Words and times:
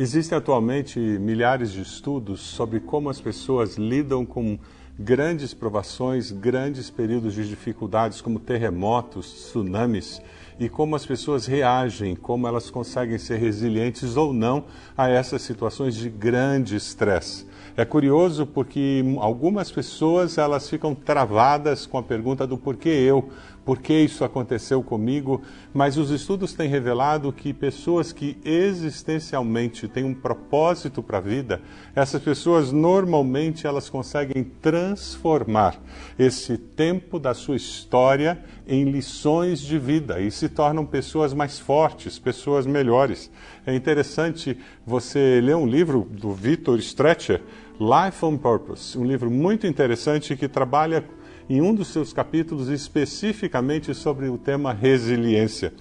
Existem 0.00 0.38
atualmente 0.38 0.98
milhares 0.98 1.70
de 1.70 1.82
estudos 1.82 2.40
sobre 2.40 2.80
como 2.80 3.10
as 3.10 3.20
pessoas 3.20 3.76
lidam 3.76 4.24
com 4.24 4.58
grandes 4.98 5.52
provações, 5.52 6.32
grandes 6.32 6.88
períodos 6.88 7.34
de 7.34 7.46
dificuldades, 7.46 8.22
como 8.22 8.40
terremotos, 8.40 9.30
tsunamis, 9.30 10.22
e 10.58 10.70
como 10.70 10.96
as 10.96 11.04
pessoas 11.04 11.44
reagem, 11.44 12.16
como 12.16 12.48
elas 12.48 12.70
conseguem 12.70 13.18
ser 13.18 13.36
resilientes 13.36 14.16
ou 14.16 14.32
não 14.32 14.64
a 14.96 15.06
essas 15.06 15.42
situações 15.42 15.94
de 15.94 16.08
grande 16.08 16.76
estresse. 16.76 17.44
É 17.76 17.84
curioso 17.84 18.46
porque 18.46 19.02
algumas 19.18 19.70
pessoas 19.70 20.38
elas 20.38 20.68
ficam 20.68 20.94
travadas 20.94 21.86
com 21.86 21.98
a 21.98 22.02
pergunta 22.02 22.46
do 22.46 22.58
porquê 22.58 22.88
eu, 22.88 23.30
por 23.64 23.78
que 23.78 23.92
isso 23.92 24.24
aconteceu 24.24 24.82
comigo, 24.82 25.42
mas 25.72 25.96
os 25.96 26.10
estudos 26.10 26.54
têm 26.54 26.68
revelado 26.68 27.32
que 27.32 27.52
pessoas 27.52 28.12
que 28.12 28.36
existencialmente 28.44 29.86
têm 29.86 30.02
um 30.02 30.14
propósito 30.14 31.02
para 31.02 31.18
a 31.18 31.20
vida, 31.20 31.60
essas 31.94 32.20
pessoas 32.22 32.72
normalmente 32.72 33.66
elas 33.66 33.88
conseguem 33.88 34.44
transformar 34.60 35.78
esse 36.18 36.56
tempo 36.56 37.18
da 37.18 37.34
sua 37.34 37.56
história 37.56 38.42
em 38.66 38.84
lições 38.84 39.60
de 39.60 39.78
vida 39.78 40.20
e 40.20 40.30
se 40.30 40.48
tornam 40.48 40.86
pessoas 40.86 41.34
mais 41.34 41.58
fortes, 41.58 42.18
pessoas 42.18 42.66
melhores. 42.66 43.30
É 43.66 43.74
interessante 43.74 44.58
você 44.86 45.40
ler 45.42 45.56
um 45.56 45.66
livro 45.66 46.08
do 46.10 46.32
Victor 46.32 46.78
Stretcher, 46.78 47.42
Life 47.78 48.24
on 48.24 48.36
Purpose, 48.36 48.98
um 48.98 49.04
livro 49.04 49.30
muito 49.30 49.66
interessante 49.66 50.36
que 50.36 50.48
trabalha 50.48 51.04
em 51.48 51.60
um 51.60 51.74
dos 51.74 51.88
seus 51.88 52.12
capítulos 52.12 52.68
especificamente 52.68 53.92
sobre 53.94 54.28
o 54.28 54.38
tema 54.38 54.72
resiliência. 54.72 55.72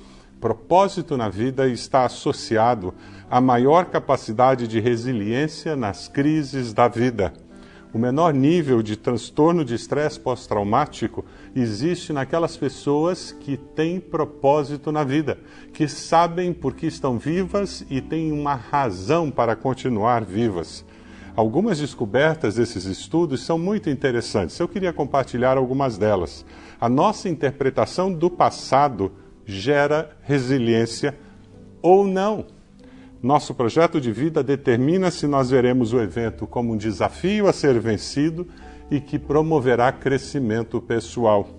Propósito 0.41 1.17
na 1.17 1.29
vida 1.29 1.67
está 1.67 2.05
associado 2.05 2.93
à 3.29 3.39
maior 3.39 3.85
capacidade 3.85 4.67
de 4.67 4.79
resiliência 4.79 5.75
nas 5.75 6.07
crises 6.07 6.73
da 6.73 6.87
vida. 6.87 7.33
O 7.91 7.97
menor 7.97 8.35
nível 8.35 8.83
de 8.83 8.95
transtorno 8.95 9.65
de 9.65 9.73
estresse 9.73 10.19
pós-traumático 10.19 11.25
existe 11.55 12.13
naquelas 12.13 12.55
pessoas 12.55 13.31
que 13.31 13.57
têm 13.57 13.99
propósito 13.99 14.91
na 14.91 15.03
vida, 15.03 15.39
que 15.73 15.87
sabem 15.87 16.53
por 16.53 16.75
que 16.75 16.85
estão 16.85 17.17
vivas 17.17 17.83
e 17.89 17.99
têm 17.99 18.31
uma 18.31 18.53
razão 18.53 19.31
para 19.31 19.55
continuar 19.55 20.23
vivas. 20.23 20.85
Algumas 21.35 21.79
descobertas 21.79 22.55
desses 22.55 22.85
estudos 22.85 23.41
são 23.43 23.57
muito 23.57 23.89
interessantes. 23.89 24.59
Eu 24.59 24.67
queria 24.67 24.93
compartilhar 24.93 25.57
algumas 25.57 25.97
delas. 25.97 26.45
A 26.79 26.87
nossa 26.87 27.27
interpretação 27.27 28.13
do 28.13 28.29
passado 28.29 29.11
gera 29.45 30.15
resiliência 30.21 31.17
ou 31.81 32.05
não. 32.05 32.45
Nosso 33.21 33.53
projeto 33.53 33.99
de 33.99 34.13
vida 34.13 34.41
determina 34.41 35.11
se 35.11 35.27
nós 35.27 35.49
veremos 35.49 35.91
o 35.91 35.99
evento 35.99 36.47
como 36.47 36.71
um 36.71 36.77
desafio 36.77 37.47
a 37.47 37.53
ser 37.53 37.77
vencido 37.77 38.47
e 38.89 39.01
que 39.01 39.19
promoverá 39.19 39.91
crescimento 39.91 40.79
pessoal. 40.79 41.49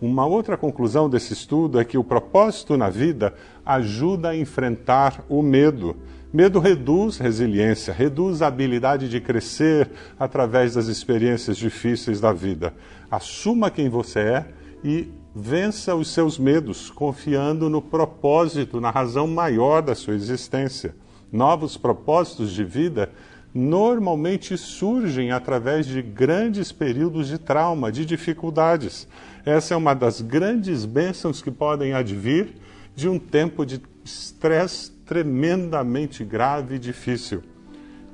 Uma 0.00 0.24
outra 0.24 0.56
conclusão 0.56 1.08
desse 1.08 1.34
estudo 1.34 1.78
é 1.78 1.84
que 1.84 1.98
o 1.98 2.04
propósito 2.04 2.78
na 2.78 2.88
vida 2.88 3.34
ajuda 3.64 4.30
a 4.30 4.36
enfrentar 4.36 5.22
o 5.28 5.42
medo. 5.42 5.96
Medo 6.32 6.60
reduz 6.60 7.18
resiliência, 7.18 7.92
reduz 7.92 8.40
a 8.40 8.46
habilidade 8.46 9.08
de 9.08 9.20
crescer 9.20 9.90
através 10.18 10.74
das 10.74 10.86
experiências 10.86 11.58
difíceis 11.58 12.20
da 12.20 12.32
vida. 12.32 12.72
Assuma 13.10 13.70
quem 13.70 13.90
você 13.90 14.20
é 14.20 14.46
e 14.82 15.08
vença 15.38 15.94
os 15.94 16.08
seus 16.08 16.38
medos, 16.38 16.88
confiando 16.88 17.68
no 17.68 17.82
propósito, 17.82 18.80
na 18.80 18.90
razão 18.90 19.26
maior 19.26 19.82
da 19.82 19.94
sua 19.94 20.14
existência. 20.14 20.94
Novos 21.30 21.76
propósitos 21.76 22.52
de 22.52 22.64
vida 22.64 23.10
normalmente 23.54 24.56
surgem 24.56 25.30
através 25.32 25.84
de 25.84 26.00
grandes 26.00 26.72
períodos 26.72 27.28
de 27.28 27.36
trauma, 27.36 27.92
de 27.92 28.06
dificuldades. 28.06 29.06
Essa 29.44 29.74
é 29.74 29.76
uma 29.76 29.92
das 29.92 30.22
grandes 30.22 30.86
bênçãos 30.86 31.42
que 31.42 31.50
podem 31.50 31.92
advir 31.92 32.54
de 32.94 33.06
um 33.06 33.18
tempo 33.18 33.66
de 33.66 33.78
estresse 34.02 34.90
tremendamente 35.04 36.24
grave 36.24 36.76
e 36.76 36.78
difícil. 36.78 37.42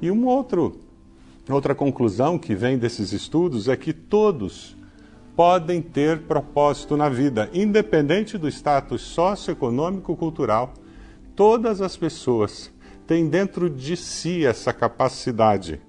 E 0.00 0.10
uma 0.10 0.28
outro, 0.28 0.80
outra 1.48 1.72
conclusão 1.72 2.36
que 2.36 2.52
vem 2.52 2.76
desses 2.76 3.12
estudos 3.12 3.68
é 3.68 3.76
que 3.76 3.92
todos 3.92 4.76
podem 5.34 5.80
ter 5.80 6.22
propósito 6.22 6.96
na 6.96 7.08
vida, 7.08 7.48
independente 7.52 8.36
do 8.36 8.48
status 8.48 9.00
socioeconômico 9.02 10.14
cultural. 10.16 10.74
Todas 11.34 11.80
as 11.80 11.96
pessoas 11.96 12.70
têm 13.06 13.28
dentro 13.28 13.70
de 13.70 13.96
si 13.96 14.44
essa 14.44 14.72
capacidade. 14.72 15.80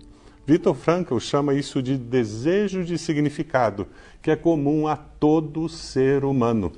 Viktor 0.46 0.76
Frankl 0.76 1.20
chama 1.20 1.54
isso 1.54 1.82
de 1.82 1.98
desejo 1.98 2.84
de 2.84 2.98
significado, 2.98 3.88
que 4.22 4.32
é 4.32 4.36
comum 4.36 4.88
a 4.88 4.96
todo 4.96 5.68
ser 5.70 6.24
humano. 6.24 6.72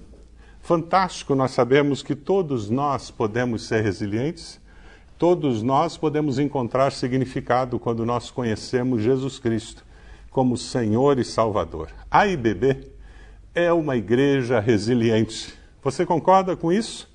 Fantástico, 0.62 1.36
nós 1.36 1.52
sabemos 1.52 2.02
que 2.02 2.16
todos 2.16 2.70
nós 2.70 3.12
podemos 3.12 3.68
ser 3.68 3.84
resilientes, 3.84 4.60
todos 5.18 5.62
nós 5.62 5.98
podemos 5.98 6.40
encontrar 6.40 6.92
significado 6.92 7.78
quando 7.80 8.06
nós 8.06 8.32
conhecemos 8.32 9.04
Jesus 9.04 9.38
Cristo 9.38 9.85
como 10.36 10.58
Senhor 10.58 11.18
e 11.18 11.24
Salvador. 11.24 11.88
A 12.12 12.28
IBB 12.28 12.92
é 13.54 13.72
uma 13.72 13.96
igreja 13.96 14.60
resiliente. 14.60 15.54
Você 15.82 16.06
concorda 16.06 16.58
com 16.58 16.74
isso? 16.74 17.10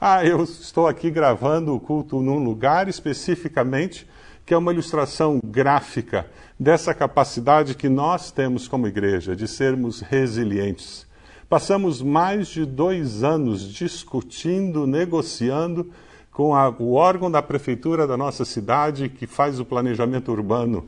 Ah, 0.00 0.24
eu 0.24 0.42
estou 0.42 0.88
aqui 0.88 1.10
gravando 1.10 1.74
o 1.74 1.78
culto 1.78 2.22
num 2.22 2.42
lugar 2.42 2.88
especificamente 2.88 4.08
que 4.46 4.54
é 4.54 4.56
uma 4.56 4.72
ilustração 4.72 5.38
gráfica 5.44 6.26
dessa 6.58 6.94
capacidade 6.94 7.74
que 7.74 7.90
nós 7.90 8.30
temos 8.30 8.66
como 8.66 8.88
igreja 8.88 9.36
de 9.36 9.46
sermos 9.46 10.00
resilientes 10.00 11.06
Passamos 11.52 12.00
mais 12.00 12.48
de 12.48 12.64
dois 12.64 13.22
anos 13.22 13.70
discutindo, 13.70 14.86
negociando 14.86 15.90
com 16.30 16.54
a, 16.54 16.70
o 16.70 16.94
órgão 16.94 17.30
da 17.30 17.42
prefeitura 17.42 18.06
da 18.06 18.16
nossa 18.16 18.42
cidade 18.42 19.10
que 19.10 19.26
faz 19.26 19.60
o 19.60 19.64
planejamento 19.66 20.32
urbano, 20.32 20.86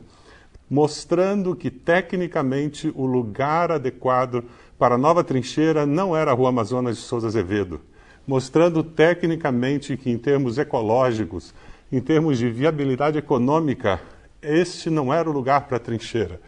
mostrando 0.69 1.55
que 1.55 1.69
tecnicamente 1.69 2.91
o 2.95 3.05
lugar 3.05 3.71
adequado 3.71 4.43
para 4.77 4.95
a 4.95 4.97
nova 4.97 5.23
trincheira 5.23 5.85
não 5.85 6.15
era 6.15 6.31
a 6.31 6.33
Rua 6.33 6.49
Amazonas 6.49 6.97
de 6.97 7.03
Souza 7.03 7.27
Azevedo, 7.27 7.79
mostrando 8.27 8.83
tecnicamente 8.83 9.95
que 9.95 10.09
em 10.09 10.17
termos 10.17 10.57
ecológicos, 10.57 11.53
em 11.91 12.01
termos 12.01 12.37
de 12.37 12.49
viabilidade 12.49 13.17
econômica, 13.17 14.01
este 14.41 14.89
não 14.89 15.13
era 15.13 15.29
o 15.29 15.33
lugar 15.33 15.67
para 15.67 15.77
a 15.77 15.79
trincheira. 15.79 16.41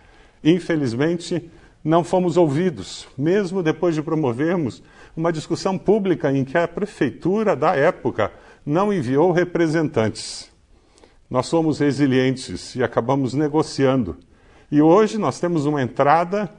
Infelizmente, 0.44 1.50
não 1.84 2.04
fomos 2.04 2.38
ouvidos, 2.38 3.08
mesmo 3.18 3.64
depois 3.64 3.96
de 3.96 4.02
promovermos 4.02 4.84
uma 5.16 5.32
discussão 5.32 5.78
pública 5.78 6.32
em 6.32 6.44
que 6.44 6.58
a 6.58 6.68
prefeitura 6.68 7.56
da 7.56 7.76
época 7.76 8.32
não 8.66 8.92
enviou 8.92 9.32
representantes. 9.32 10.52
Nós 11.30 11.48
somos 11.48 11.80
resilientes 11.80 12.76
e 12.76 12.84
acabamos 12.84 13.34
negociando. 13.34 14.18
E 14.72 14.82
hoje 14.82 15.18
nós 15.18 15.40
temos 15.40 15.66
uma 15.66 15.82
entrada 15.82 16.50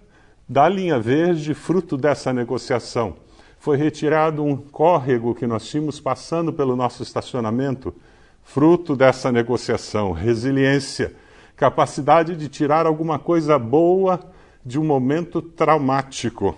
da 0.49 0.69
linha 0.69 0.99
verde 0.99 1.55
fruto 1.55 1.97
dessa 1.97 2.33
negociação. 2.33 3.17
Foi 3.59 3.77
retirado 3.77 4.45
um 4.45 4.57
córrego 4.57 5.35
que 5.35 5.47
nós 5.47 5.67
tínhamos 5.67 5.99
passando 6.01 6.53
pelo 6.53 6.77
nosso 6.77 7.03
estacionamento, 7.03 7.95
fruto 8.45 8.95
dessa 8.95 9.33
negociação. 9.33 10.13
Resiliência, 10.13 11.15
capacidade 11.57 12.37
de 12.37 12.49
tirar 12.49 12.87
alguma 12.87 13.19
coisa 13.19 13.59
boa 13.59 14.21
de 14.65 14.79
um 14.79 14.85
momento 14.85 15.41
traumático. 15.41 16.57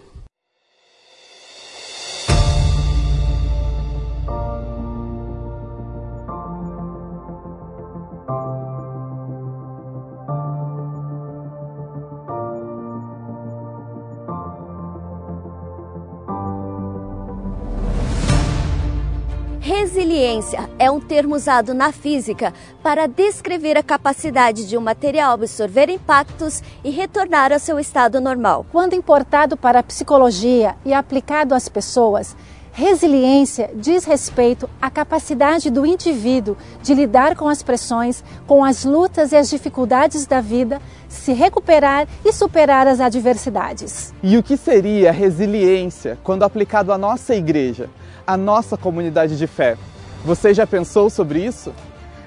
Resiliência 20.41 20.71
é 20.79 20.91
um 20.91 20.99
termo 20.99 21.35
usado 21.35 21.75
na 21.75 21.93
física 21.93 22.55
para 22.83 23.07
descrever 23.07 23.77
a 23.77 23.83
capacidade 23.83 24.67
de 24.67 24.77
um 24.77 24.81
material 24.81 25.35
absorver 25.35 25.91
impactos 25.91 26.63
e 26.83 26.89
retornar 26.89 27.53
ao 27.53 27.59
seu 27.59 27.79
estado 27.79 28.21
normal. 28.23 28.65
Quando 28.73 28.95
importado 28.95 29.55
para 29.55 29.81
a 29.81 29.83
psicologia 29.83 30.77
e 30.83 30.95
aplicado 30.95 31.55
às 31.55 31.69
pessoas, 31.69 32.35
Resiliência 32.73 33.69
diz 33.75 34.05
respeito 34.05 34.71
à 34.81 34.89
capacidade 34.89 35.71
do 35.71 35.85
indivíduo 35.85 36.57
de 36.81 36.95
lidar 36.95 37.35
com 37.35 37.49
as 37.49 37.65
pressões, 37.65 38.23
com 38.47 38.65
as 38.65 38.85
lutas 38.85 39.33
e 39.33 39.37
as 39.37 39.51
dificuldades 39.51 40.25
da 40.25 40.41
vida, 40.41 40.81
se 41.09 41.33
recuperar 41.33 42.07
e 42.25 42.33
superar 42.33 42.87
as 42.87 43.01
adversidades. 43.01 44.15
E 44.23 44.39
o 44.39 44.43
que 44.43 44.57
seria 44.57 45.11
resiliência 45.11 46.17
quando 46.23 46.45
aplicado 46.45 46.93
à 46.93 46.97
nossa 46.97 47.35
igreja? 47.35 47.91
a 48.31 48.37
nossa 48.37 48.77
comunidade 48.77 49.37
de 49.37 49.47
fé. 49.49 49.77
Você 50.25 50.53
já 50.53 50.67
pensou 50.67 51.09
sobre 51.09 51.43
isso? 51.45 51.73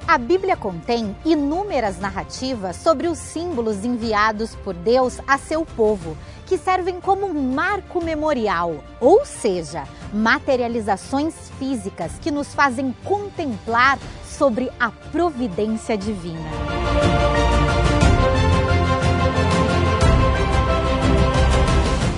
A 0.07 0.17
Bíblia 0.17 0.57
contém 0.57 1.15
inúmeras 1.23 1.99
narrativas 1.99 2.75
sobre 2.75 3.07
os 3.07 3.19
símbolos 3.19 3.85
enviados 3.85 4.55
por 4.55 4.73
Deus 4.73 5.19
a 5.27 5.37
seu 5.37 5.63
povo, 5.63 6.17
que 6.47 6.57
servem 6.57 6.99
como 6.99 7.31
marco 7.33 8.03
memorial, 8.03 8.83
ou 8.99 9.23
seja, 9.25 9.83
materializações 10.11 11.35
físicas 11.59 12.13
que 12.19 12.31
nos 12.31 12.53
fazem 12.53 12.93
contemplar 13.03 13.99
sobre 14.25 14.71
a 14.79 14.89
providência 15.11 15.95
divina. 15.95 16.49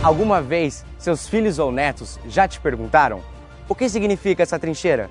Alguma 0.01 0.41
vez 0.41 0.85
seus 0.97 1.27
filhos 1.27 1.59
ou 1.59 1.71
netos 1.71 2.17
já 2.27 2.47
te 2.47 2.59
perguntaram 2.61 3.21
o 3.67 3.73
que 3.73 3.89
significa 3.89 4.43
essa 4.43 4.59
trincheira? 4.59 5.09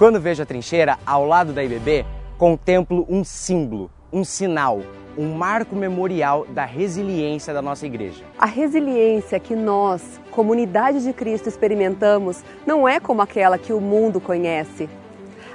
Quando 0.00 0.18
vejo 0.18 0.42
a 0.42 0.46
trincheira 0.46 0.98
ao 1.04 1.26
lado 1.26 1.52
da 1.52 1.62
IBB, 1.62 2.06
contemplo 2.38 3.04
um 3.06 3.22
símbolo, 3.22 3.90
um 4.10 4.24
sinal, 4.24 4.80
um 5.14 5.34
marco 5.34 5.76
memorial 5.76 6.46
da 6.48 6.64
resiliência 6.64 7.52
da 7.52 7.60
nossa 7.60 7.84
igreja. 7.84 8.24
A 8.38 8.46
resiliência 8.46 9.38
que 9.38 9.54
nós, 9.54 10.18
comunidade 10.30 11.04
de 11.04 11.12
Cristo, 11.12 11.50
experimentamos 11.50 12.42
não 12.66 12.88
é 12.88 12.98
como 12.98 13.20
aquela 13.20 13.58
que 13.58 13.74
o 13.74 13.78
mundo 13.78 14.22
conhece. 14.22 14.88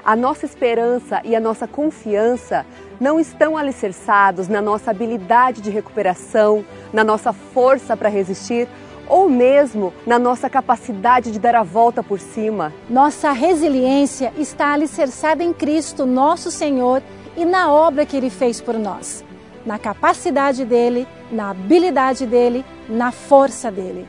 A 0.06 0.15
nossa 0.15 0.45
esperança 0.45 1.21
e 1.24 1.36
a 1.36 1.39
nossa 1.39 1.68
confiança 1.68 2.68
não 3.00 3.19
estão 3.19 3.57
alicerçados 3.57 4.47
na 4.47 4.62
nossa 4.62 4.92
habilidade 4.92 5.59
de 5.59 5.71
recuperação, 5.71 6.63
na 6.94 7.03
nossa 7.03 7.33
força 7.33 7.97
para 7.97 8.09
resistir 8.09 8.68
ou 9.07 9.30
mesmo 9.30 9.94
na 10.06 10.18
nossa 10.18 10.50
capacidade 10.50 11.31
de 11.31 11.40
dar 11.40 11.56
a 11.56 11.63
volta 11.63 12.04
por 12.04 12.19
cima. 12.19 12.74
Nossa 12.90 13.31
resiliência 13.31 14.34
está 14.38 14.74
alicerçada 14.74 15.44
em 15.44 15.54
Cristo, 15.54 16.06
nosso 16.06 16.52
Senhor, 16.52 17.02
e 17.38 17.46
na 17.46 17.72
obra 17.72 18.06
que 18.06 18.16
ele 18.16 18.30
fez 18.30 18.62
por 18.62 18.75
nós, 18.75 19.24
na 19.66 19.78
capacidade 19.78 20.63
dele, 20.63 21.07
na 21.31 21.50
habilidade 21.50 22.25
dele, 22.25 22.63
na 22.88 23.12
força 23.12 23.72
dele. 23.72 24.07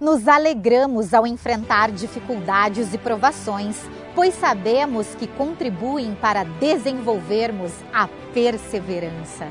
Nos 0.00 0.28
alegramos 0.28 1.14
ao 1.14 1.26
enfrentar 1.26 1.90
dificuldades 1.90 2.92
e 2.92 2.98
provações, 2.98 3.82
pois 4.14 4.34
sabemos 4.34 5.14
que 5.14 5.26
contribuem 5.26 6.14
para 6.20 6.44
desenvolvermos 6.44 7.72
a 7.94 8.06
perseverança. 8.34 9.46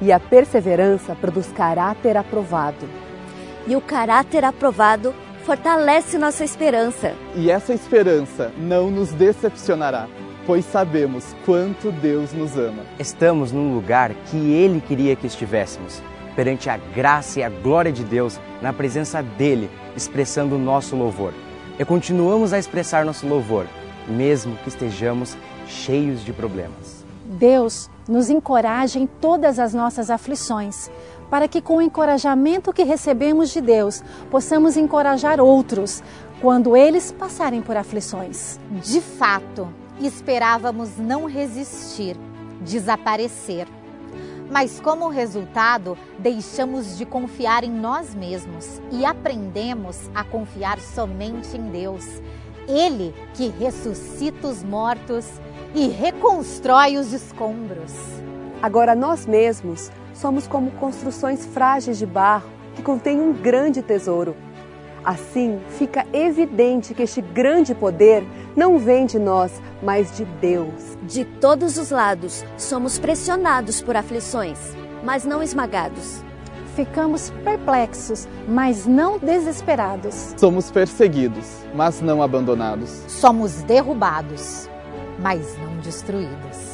E 0.00 0.10
a 0.10 0.18
perseverança 0.18 1.14
produz 1.14 1.52
caráter 1.52 2.16
aprovado 2.16 2.88
e 3.66 3.76
o 3.76 3.80
caráter 3.80 4.44
aprovado 4.44 5.14
fortalece 5.44 6.18
nossa 6.18 6.44
esperança. 6.44 7.14
E 7.34 7.50
essa 7.50 7.74
esperança 7.74 8.52
não 8.56 8.90
nos 8.90 9.12
decepcionará, 9.12 10.08
pois 10.46 10.64
sabemos 10.64 11.34
quanto 11.44 11.90
Deus 11.90 12.32
nos 12.32 12.56
ama. 12.56 12.84
Estamos 12.98 13.52
num 13.52 13.74
lugar 13.74 14.12
que 14.30 14.36
Ele 14.36 14.80
queria 14.80 15.16
que 15.16 15.26
estivéssemos, 15.26 16.02
perante 16.36 16.70
a 16.70 16.76
graça 16.76 17.40
e 17.40 17.42
a 17.42 17.50
glória 17.50 17.92
de 17.92 18.04
Deus, 18.04 18.40
na 18.60 18.72
presença 18.72 19.22
dEle, 19.22 19.70
expressando 19.96 20.56
o 20.56 20.58
nosso 20.58 20.96
louvor. 20.96 21.34
E 21.78 21.84
continuamos 21.84 22.52
a 22.52 22.58
expressar 22.58 23.04
nosso 23.04 23.26
louvor, 23.26 23.66
mesmo 24.06 24.56
que 24.58 24.68
estejamos 24.68 25.36
cheios 25.66 26.24
de 26.24 26.32
problemas. 26.32 27.02
Deus 27.24 27.90
nos 28.08 28.28
encoraja 28.28 28.98
em 28.98 29.06
todas 29.06 29.58
as 29.58 29.72
nossas 29.72 30.10
aflições 30.10 30.90
para 31.32 31.48
que, 31.48 31.62
com 31.62 31.78
o 31.78 31.80
encorajamento 31.80 32.74
que 32.74 32.82
recebemos 32.82 33.54
de 33.54 33.62
Deus, 33.62 34.04
possamos 34.30 34.76
encorajar 34.76 35.40
outros 35.40 36.02
quando 36.42 36.76
eles 36.76 37.10
passarem 37.10 37.62
por 37.62 37.74
aflições. 37.74 38.60
De 38.82 39.00
fato, 39.00 39.66
esperávamos 39.98 40.98
não 40.98 41.24
resistir, 41.24 42.18
desaparecer. 42.60 43.66
Mas, 44.50 44.78
como 44.78 45.08
resultado, 45.08 45.96
deixamos 46.18 46.98
de 46.98 47.06
confiar 47.06 47.64
em 47.64 47.72
nós 47.72 48.14
mesmos 48.14 48.82
e 48.90 49.02
aprendemos 49.06 50.10
a 50.14 50.22
confiar 50.22 50.78
somente 50.80 51.56
em 51.56 51.70
Deus. 51.70 52.04
Ele 52.68 53.14
que 53.32 53.48
ressuscita 53.48 54.48
os 54.48 54.62
mortos 54.62 55.26
e 55.74 55.88
reconstrói 55.88 56.98
os 56.98 57.10
escombros. 57.14 57.94
Agora, 58.60 58.94
nós 58.94 59.24
mesmos 59.24 59.90
somos 60.22 60.46
como 60.46 60.70
construções 60.70 61.44
frágeis 61.44 61.98
de 61.98 62.06
barro 62.06 62.48
que 62.76 62.82
contêm 62.82 63.20
um 63.20 63.32
grande 63.32 63.82
tesouro. 63.82 64.36
Assim, 65.04 65.60
fica 65.70 66.06
evidente 66.12 66.94
que 66.94 67.02
este 67.02 67.20
grande 67.20 67.74
poder 67.74 68.24
não 68.54 68.78
vem 68.78 69.04
de 69.04 69.18
nós, 69.18 69.60
mas 69.82 70.16
de 70.16 70.24
Deus. 70.24 70.96
De 71.02 71.24
todos 71.24 71.76
os 71.76 71.90
lados, 71.90 72.44
somos 72.56 73.00
pressionados 73.00 73.82
por 73.82 73.96
aflições, 73.96 74.58
mas 75.02 75.24
não 75.24 75.42
esmagados. 75.42 76.22
Ficamos 76.76 77.30
perplexos, 77.42 78.28
mas 78.48 78.86
não 78.86 79.18
desesperados. 79.18 80.34
Somos 80.36 80.70
perseguidos, 80.70 81.66
mas 81.74 82.00
não 82.00 82.22
abandonados. 82.22 82.90
Somos 83.08 83.60
derrubados, 83.64 84.70
mas 85.18 85.58
não 85.58 85.76
destruídos. 85.78 86.71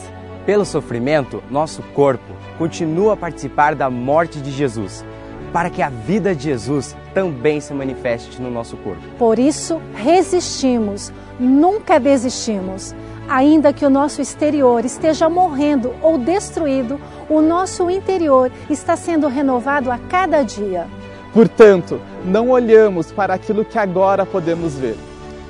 Pelo 0.49 0.65
sofrimento, 0.65 1.43
nosso 1.51 1.83
corpo 1.95 2.25
continua 2.57 3.13
a 3.13 3.17
participar 3.19 3.75
da 3.75 3.91
morte 3.91 4.41
de 4.41 4.51
Jesus, 4.51 5.05
para 5.53 5.69
que 5.69 5.83
a 5.83 5.91
vida 5.91 6.35
de 6.35 6.45
Jesus 6.45 6.97
também 7.13 7.61
se 7.61 7.75
manifeste 7.75 8.41
no 8.41 8.51
nosso 8.51 8.75
corpo. 8.79 9.03
Por 9.19 9.39
isso, 9.39 9.79
resistimos, 9.95 11.13
nunca 11.39 12.01
desistimos. 12.01 12.95
Ainda 13.29 13.75
que 13.75 13.85
o 13.85 13.91
nosso 13.91 14.23
exterior 14.23 14.87
esteja 14.87 15.29
morrendo 15.29 15.95
ou 16.01 16.17
destruído, 16.17 16.99
o 17.29 17.43
nosso 17.43 17.91
interior 17.91 18.51
está 18.71 18.97
sendo 18.97 19.29
renovado 19.29 19.91
a 19.91 19.99
cada 19.99 20.43
dia. 20.43 20.87
Portanto, 21.35 22.01
não 22.25 22.49
olhamos 22.49 23.13
para 23.13 23.35
aquilo 23.35 23.67
que 23.67 23.79
agora 23.79 24.25
podemos 24.25 24.79
ver 24.79 24.97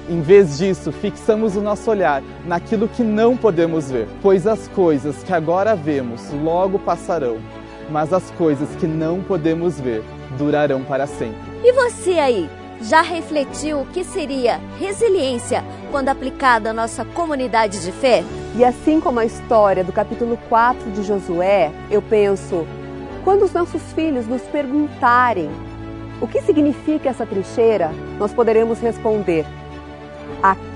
em 0.09 0.21
vez 0.21 0.59
disso, 0.59 0.91
fixamos 0.91 1.57
o 1.57 1.61
nosso 1.61 1.91
olhar 1.91 2.23
naquilo 2.47 2.89
que 2.89 3.03
não 3.03 3.37
podemos 3.37 3.91
ver, 3.91 4.09
pois 4.23 4.47
as 4.47 4.67
coisas 4.69 5.23
que 5.23 5.33
agora 5.33 5.77
vemos 5.77 6.33
logo 6.43 6.79
passarão, 6.79 7.39
mas 7.91 8.13
as 8.13 8.31
coisas 8.33 8.69
que 8.77 8.87
não 8.87 9.21
podemos 9.23 9.79
ver 9.79 10.03
durarão 10.39 10.83
para 10.83 11.07
sempre. 11.07 11.39
E 11.63 11.73
você 11.73 12.13
aí, 12.13 12.49
já 12.81 13.03
refletiu 13.03 13.81
o 13.81 13.87
que 13.87 14.05
seria 14.05 14.61
resiliência 14.79 15.65
quando 15.91 16.09
aplicada 16.09 16.71
à 16.71 16.73
nossa 16.73 17.05
comunidade 17.05 17.83
de 17.83 17.93
fé? 17.93 18.23
E 18.57 18.65
assim 18.65 19.01
como 19.01 19.21
a 19.21 19.27
história 19.27 19.85
do 19.85 19.93
capítulo 19.93 20.39
4 20.49 20.91
de 20.93 21.03
Josué, 21.03 21.71
eu 21.91 22.01
penso, 22.01 22.67
quando 23.25 23.43
os 23.43 23.53
nossos 23.53 23.83
filhos 23.93 24.27
nos 24.27 24.43
perguntarem 24.43 25.51
o 26.21 26.27
que 26.27 26.41
significa 26.43 27.09
essa 27.09 27.27
trincheira, 27.27 27.91
nós 28.19 28.33
poderemos 28.33 28.81
responder: 28.81 29.45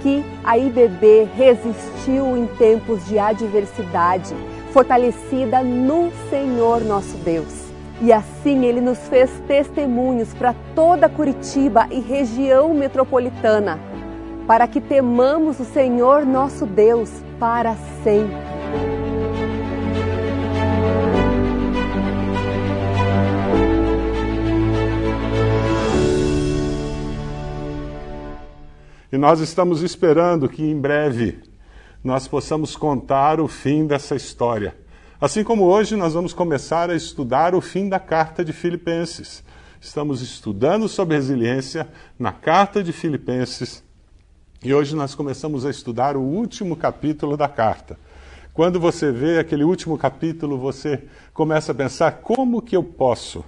Aqui 0.03 0.25
a 0.43 0.59
IBB 0.59 1.29
resistiu 1.37 2.37
em 2.37 2.49
tempos 2.59 3.07
de 3.07 3.21
adversidade, 3.21 4.35
fortalecida 4.73 5.63
no 5.63 6.11
Senhor 6.29 6.83
nosso 6.83 7.17
Deus. 7.19 7.71
E 8.01 8.13
assim 8.13 8.65
ele 8.65 8.81
nos 8.81 8.99
fez 9.07 9.31
testemunhos 9.47 10.35
para 10.35 10.57
toda 10.75 11.09
Curitiba 11.09 11.87
e 11.89 12.01
região 12.01 12.75
metropolitana, 12.75 13.79
para 14.45 14.67
que 14.67 14.81
temamos 14.81 15.61
o 15.61 15.65
Senhor 15.65 16.27
nosso 16.27 16.67
Deus 16.67 17.09
para 17.39 17.77
sempre. 18.03 18.62
E 29.13 29.19
nós 29.19 29.41
estamos 29.41 29.83
esperando 29.83 30.49
que 30.49 30.63
em 30.63 30.81
breve 30.81 31.39
nós 32.03 32.27
possamos 32.27 32.75
contar 32.75 33.41
o 33.41 33.47
fim 33.47 33.87
dessa 33.87 34.17
história. 34.17 34.75
Assim 35.21 35.45
como 35.45 35.65
hoje 35.65 35.97
nós 35.97 36.15
vamos 36.15 36.33
começar 36.33 36.89
a 36.89 36.95
estudar 36.95 37.55
o 37.55 37.61
fim 37.61 37.91
da 37.91 38.01
carta 38.01 38.43
de 38.43 38.55
Filipenses. 38.55 39.45
Estamos 39.79 40.23
estudando 40.23 40.89
sobre 40.89 41.17
resiliência 41.17 41.87
na 42.19 42.33
carta 42.33 42.83
de 42.83 42.91
Filipenses 42.91 43.85
e 44.65 44.73
hoje 44.73 44.97
nós 44.97 45.15
começamos 45.15 45.67
a 45.67 45.71
estudar 45.71 46.17
o 46.17 46.23
último 46.23 46.75
capítulo 46.75 47.37
da 47.37 47.49
carta. 47.49 47.99
Quando 48.55 48.81
você 48.81 49.13
vê 49.13 49.39
aquele 49.39 49.63
último 49.63 49.99
capítulo, 49.99 50.57
você 50.57 51.05
começa 51.35 51.73
a 51.73 51.75
pensar 51.75 52.13
como 52.23 52.63
que 52.63 52.75
eu 52.75 52.83
posso 52.83 53.45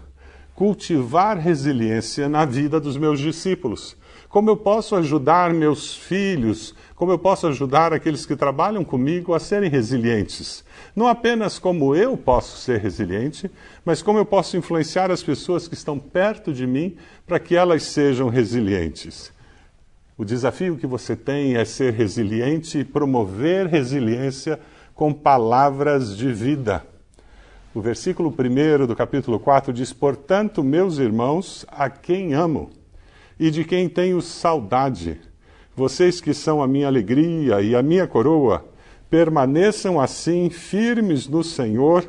cultivar 0.55 1.39
resiliência 1.39 2.29
na 2.29 2.45
vida 2.45 2.79
dos 2.79 2.99
meus 2.99 3.19
discípulos 3.19 3.97
como 4.35 4.51
eu 4.51 4.57
posso 4.57 4.97
ajudar 4.97 5.55
meus 5.55 5.95
filhos, 5.95 6.75
como 6.97 7.13
eu 7.13 7.19
posso 7.21 7.47
ajudar 7.47 7.93
aqueles 7.93 8.27
que 8.27 8.35
trabalham 8.35 8.83
comigo 8.83 9.33
a 9.33 9.39
serem 9.39 9.71
resilientes. 9.71 10.65
Não 10.97 11.07
apenas 11.07 11.57
como 11.57 11.95
eu 11.95 12.17
posso 12.17 12.57
ser 12.57 12.81
resiliente, 12.81 13.49
mas 13.85 14.03
como 14.03 14.19
eu 14.19 14.27
posso 14.27 14.57
influenciar 14.57 15.09
as 15.09 15.23
pessoas 15.23 15.69
que 15.69 15.75
estão 15.75 16.01
perto 16.01 16.53
de 16.53 16.67
mim 16.67 16.97
para 17.25 17.39
que 17.39 17.55
elas 17.55 17.85
sejam 17.85 18.29
resilientes. 18.29 19.33
O 20.19 20.25
desafio 20.25 20.77
que 20.77 20.87
você 20.89 21.15
tem 21.15 21.55
é 21.55 21.65
ser 21.65 21.93
resiliente 21.93 22.81
e 22.81 22.85
promover 22.85 23.69
resiliência 23.69 24.59
com 24.97 25.13
palavras 25.13 26.17
de 26.17 26.33
vida. 26.33 26.85
O 27.73 27.81
versículo 27.81 28.35
1 28.37 28.85
do 28.85 28.97
capítulo 28.97 29.39
4 29.39 29.73
diz: 29.73 29.93
Portanto, 29.93 30.65
meus 30.65 30.99
irmãos, 30.99 31.65
a 31.71 31.89
quem 31.89 32.35
amo 32.35 32.83
e 33.39 33.51
de 33.51 33.65
quem 33.65 33.89
tenho 33.89 34.21
saudade, 34.21 35.21
vocês 35.77 36.21
que 36.21 36.33
são 36.33 36.63
a 36.63 36.69
minha 36.69 36.87
alegria 36.87 37.61
e 37.61 37.75
a 37.75 37.83
minha 37.83 38.07
coroa, 38.07 38.65
permaneçam 39.11 40.01
assim 40.01 40.51
firmes 40.51 41.29
no 41.29 41.43
Senhor, 41.43 42.09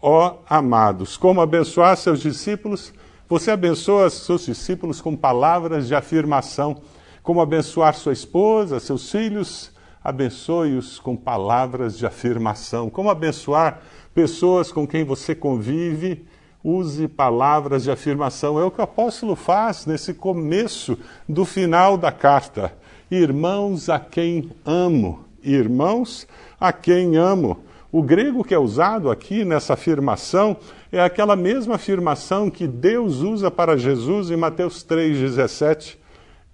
ó 0.00 0.38
amados. 0.48 1.16
Como 1.16 1.40
abençoar 1.40 1.96
seus 1.96 2.20
discípulos? 2.20 2.92
Você 3.28 3.50
abençoa 3.50 4.08
seus 4.08 4.46
discípulos 4.46 5.00
com 5.00 5.14
palavras 5.14 5.86
de 5.88 5.94
afirmação. 5.94 6.80
Como 7.22 7.42
abençoar 7.42 7.94
sua 7.94 8.12
esposa, 8.12 8.80
seus 8.80 9.10
filhos? 9.10 9.70
Abençoe-os 10.02 10.98
com 10.98 11.14
palavras 11.14 11.98
de 11.98 12.06
afirmação. 12.06 12.88
Como 12.88 13.10
abençoar 13.10 13.82
pessoas 14.14 14.72
com 14.72 14.86
quem 14.86 15.04
você 15.04 15.34
convive, 15.34 16.24
use 16.62 17.08
palavras 17.08 17.84
de 17.84 17.90
afirmação. 17.90 18.58
É 18.58 18.64
o 18.64 18.70
que 18.70 18.80
o 18.80 18.84
apóstolo 18.84 19.36
faz 19.36 19.86
nesse 19.86 20.14
começo 20.14 20.98
do 21.28 21.44
final 21.44 21.96
da 21.96 22.12
carta. 22.12 22.72
Irmãos 23.10 23.88
a 23.88 23.98
quem 23.98 24.50
amo. 24.64 25.24
Irmãos 25.42 26.26
a 26.60 26.72
quem 26.72 27.16
amo. 27.16 27.58
O 27.90 28.02
grego 28.02 28.44
que 28.44 28.54
é 28.54 28.58
usado 28.58 29.10
aqui 29.10 29.44
nessa 29.44 29.72
afirmação 29.72 30.56
é 30.92 31.00
aquela 31.00 31.34
mesma 31.34 31.76
afirmação 31.76 32.50
que 32.50 32.66
Deus 32.66 33.20
usa 33.20 33.50
para 33.50 33.78
Jesus 33.78 34.30
em 34.30 34.36
Mateus 34.36 34.84
3,17. 34.84 35.96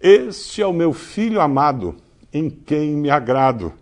Este 0.01 0.63
é 0.63 0.67
o 0.67 0.73
meu 0.73 0.93
filho 0.93 1.41
amado, 1.41 1.97
em 2.33 2.49
quem 2.51 2.91
me 2.91 3.11
agrado. 3.11 3.73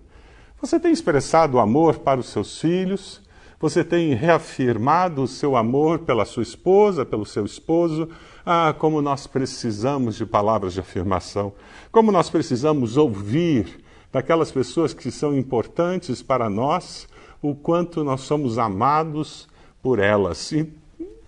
Você 0.60 0.78
tem 0.78 0.92
expressado 0.92 1.58
amor 1.58 1.98
para 1.98 2.20
os 2.20 2.26
seus 2.26 2.60
filhos? 2.60 3.21
Você 3.62 3.84
tem 3.84 4.12
reafirmado 4.12 5.22
o 5.22 5.28
seu 5.28 5.54
amor 5.54 6.00
pela 6.00 6.24
sua 6.24 6.42
esposa, 6.42 7.06
pelo 7.06 7.24
seu 7.24 7.44
esposo? 7.46 8.08
Ah, 8.44 8.74
como 8.76 9.00
nós 9.00 9.28
precisamos 9.28 10.16
de 10.16 10.26
palavras 10.26 10.72
de 10.72 10.80
afirmação. 10.80 11.52
Como 11.92 12.10
nós 12.10 12.28
precisamos 12.28 12.96
ouvir 12.96 13.78
daquelas 14.10 14.50
pessoas 14.50 14.92
que 14.92 15.12
são 15.12 15.38
importantes 15.38 16.20
para 16.20 16.50
nós, 16.50 17.06
o 17.40 17.54
quanto 17.54 18.02
nós 18.02 18.22
somos 18.22 18.58
amados 18.58 19.48
por 19.80 20.00
elas. 20.00 20.50
E 20.50 20.68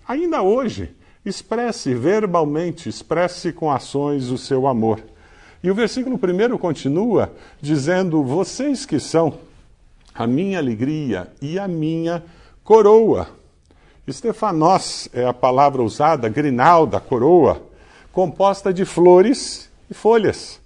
ainda 0.05 0.41
hoje, 0.41 0.93
expresse 1.25 1.93
verbalmente, 1.93 2.89
expresse 2.89 3.53
com 3.53 3.71
ações 3.71 4.29
o 4.29 4.37
seu 4.37 4.67
amor. 4.67 5.01
E 5.63 5.71
o 5.71 5.73
versículo 5.73 6.17
primeiro 6.17 6.59
continua 6.59 7.31
dizendo: 7.61 8.21
Vocês 8.25 8.85
que 8.85 8.99
são 8.99 9.39
a 10.15 10.25
minha 10.25 10.57
alegria 10.57 11.27
e 11.41 11.59
a 11.59 11.67
minha 11.67 12.23
coroa. 12.63 13.27
Estefanós 14.07 15.09
é 15.13 15.25
a 15.25 15.33
palavra 15.33 15.83
usada, 15.83 16.29
grinalda, 16.29 16.99
coroa, 16.99 17.61
composta 18.13 18.73
de 18.73 18.85
flores 18.85 19.69
e 19.89 19.93
folhas. 19.93 20.61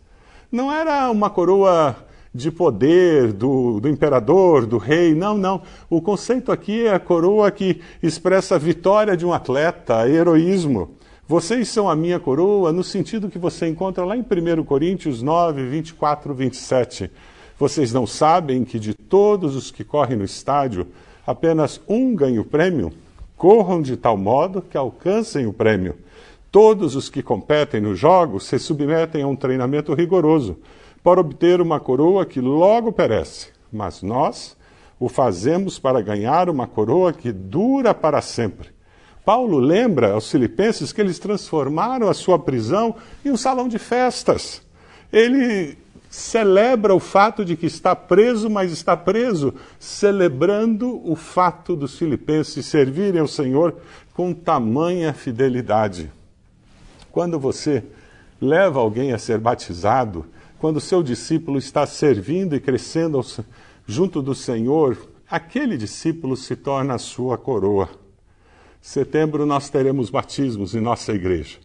Não 0.51 0.71
era 0.71 1.09
uma 1.09 1.29
coroa 1.29 1.95
de 2.33 2.51
poder 2.51 3.33
do, 3.33 3.79
do, 3.79 3.89
imperador, 3.89 4.67
do 4.67 4.77
rei. 4.77 5.15
Não, 5.15 5.37
não. 5.37 5.63
O 5.89 6.01
conceito 6.01 6.51
aqui 6.51 6.85
é 6.85 6.93
a 6.93 6.99
coroa 6.99 7.49
que 7.49 7.81
expressa 8.03 8.55
a 8.55 8.59
vitória 8.59 9.17
de 9.17 9.25
um 9.25 9.33
atleta, 9.33 10.07
heroísmo. 10.07 10.95
Vocês 11.27 11.69
são 11.69 11.89
a 11.89 11.95
minha 11.95 12.19
coroa, 12.19 12.71
no 12.71 12.83
sentido 12.83 13.29
que 13.29 13.37
você 13.37 13.67
encontra 13.67 14.03
lá 14.03 14.17
em 14.17 14.21
1 14.21 14.63
Coríntios 14.63 15.21
9, 15.21 15.63
24, 15.67 16.33
27. 16.33 17.11
Vocês 17.59 17.91
não 17.91 18.07
sabem 18.07 18.63
que 18.63 18.79
de 18.79 18.93
todos 18.93 19.53
os 19.53 19.69
que 19.69 19.83
correm 19.83 20.17
no 20.17 20.23
estádio, 20.23 20.87
apenas 21.27 21.81
um 21.89 22.15
ganha 22.15 22.39
o 22.39 22.45
prêmio? 22.45 22.93
Corram 23.35 23.81
de 23.81 23.97
tal 23.97 24.15
modo 24.15 24.61
que 24.61 24.77
alcancem 24.77 25.45
o 25.45 25.51
prêmio. 25.51 25.97
Todos 26.49 26.95
os 26.95 27.09
que 27.09 27.21
competem 27.21 27.81
nos 27.81 27.99
jogos 27.99 28.45
se 28.45 28.57
submetem 28.57 29.23
a 29.23 29.27
um 29.27 29.35
treinamento 29.35 29.93
rigoroso 29.93 30.57
para 31.03 31.19
obter 31.19 31.59
uma 31.59 31.81
coroa 31.81 32.25
que 32.25 32.39
logo 32.39 32.93
perece, 32.93 33.49
mas 33.71 34.01
nós 34.01 34.55
o 34.97 35.09
fazemos 35.09 35.77
para 35.77 36.01
ganhar 36.01 36.49
uma 36.49 36.65
coroa 36.65 37.11
que 37.11 37.29
dura 37.29 37.93
para 37.93 38.21
sempre. 38.21 38.69
Paulo 39.25 39.59
lembra 39.59 40.13
aos 40.13 40.31
filipenses 40.31 40.93
que 40.93 41.01
eles 41.01 41.19
transformaram 41.19 42.07
a 42.07 42.13
sua 42.13 42.39
prisão 42.39 42.95
em 43.23 43.31
um 43.31 43.37
salão 43.37 43.67
de 43.67 43.77
festas. 43.77 44.61
Ele 45.11 45.77
celebra 46.09 46.93
o 46.93 46.99
fato 46.99 47.45
de 47.45 47.55
que 47.55 47.67
está 47.67 47.95
preso, 47.95 48.49
mas 48.49 48.71
está 48.71 48.97
preso 48.97 49.53
celebrando 49.77 50.99
o 51.07 51.15
fato 51.15 51.75
dos 51.75 51.97
filipenses 51.97 52.65
servirem 52.65 53.21
ao 53.21 53.27
Senhor 53.27 53.75
com 54.13 54.33
tamanha 54.33 55.13
fidelidade. 55.13 56.11
Quando 57.11 57.39
você 57.39 57.83
leva 58.41 58.79
alguém 58.79 59.13
a 59.13 59.19
ser 59.19 59.37
batizado, 59.37 60.25
quando 60.57 60.81
seu 60.81 61.03
discípulo 61.03 61.57
está 61.57 61.85
servindo 61.85 62.55
e 62.55 62.59
crescendo 62.59 63.23
junto 63.85 64.21
do 64.21 64.33
Senhor, 64.33 64.97
aquele 65.29 65.77
discípulo 65.77 66.35
se 66.35 66.55
torna 66.55 66.95
a 66.95 66.99
sua 66.99 67.37
coroa. 67.37 67.89
Setembro 68.81 69.45
nós 69.45 69.69
teremos 69.69 70.09
batismos 70.09 70.73
em 70.73 70.81
nossa 70.81 71.13
igreja. 71.13 71.57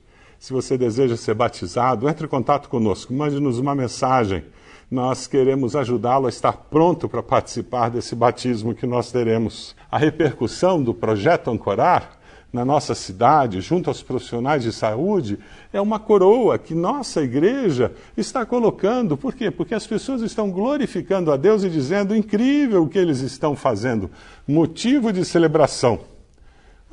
Se 0.44 0.52
você 0.52 0.76
deseja 0.76 1.16
ser 1.16 1.32
batizado, 1.32 2.06
entre 2.06 2.26
em 2.26 2.28
contato 2.28 2.68
conosco, 2.68 3.14
mande-nos 3.14 3.58
uma 3.58 3.74
mensagem. 3.74 4.44
Nós 4.90 5.26
queremos 5.26 5.74
ajudá-lo 5.74 6.26
a 6.26 6.28
estar 6.28 6.52
pronto 6.52 7.08
para 7.08 7.22
participar 7.22 7.88
desse 7.88 8.14
batismo 8.14 8.74
que 8.74 8.86
nós 8.86 9.10
teremos. 9.10 9.74
A 9.90 9.96
repercussão 9.96 10.82
do 10.82 10.92
projeto 10.92 11.50
Ancorar 11.50 12.18
na 12.52 12.62
nossa 12.62 12.94
cidade, 12.94 13.62
junto 13.62 13.88
aos 13.88 14.02
profissionais 14.02 14.62
de 14.62 14.70
saúde, 14.70 15.38
é 15.72 15.80
uma 15.80 15.98
coroa 15.98 16.58
que 16.58 16.74
nossa 16.74 17.22
igreja 17.22 17.92
está 18.14 18.44
colocando. 18.44 19.16
Por 19.16 19.32
quê? 19.34 19.50
Porque 19.50 19.74
as 19.74 19.86
pessoas 19.86 20.20
estão 20.20 20.50
glorificando 20.50 21.32
a 21.32 21.38
Deus 21.38 21.64
e 21.64 21.70
dizendo 21.70 22.14
incrível 22.14 22.82
o 22.82 22.88
que 22.90 22.98
eles 22.98 23.20
estão 23.20 23.56
fazendo. 23.56 24.10
Motivo 24.46 25.10
de 25.10 25.24
celebração. 25.24 26.00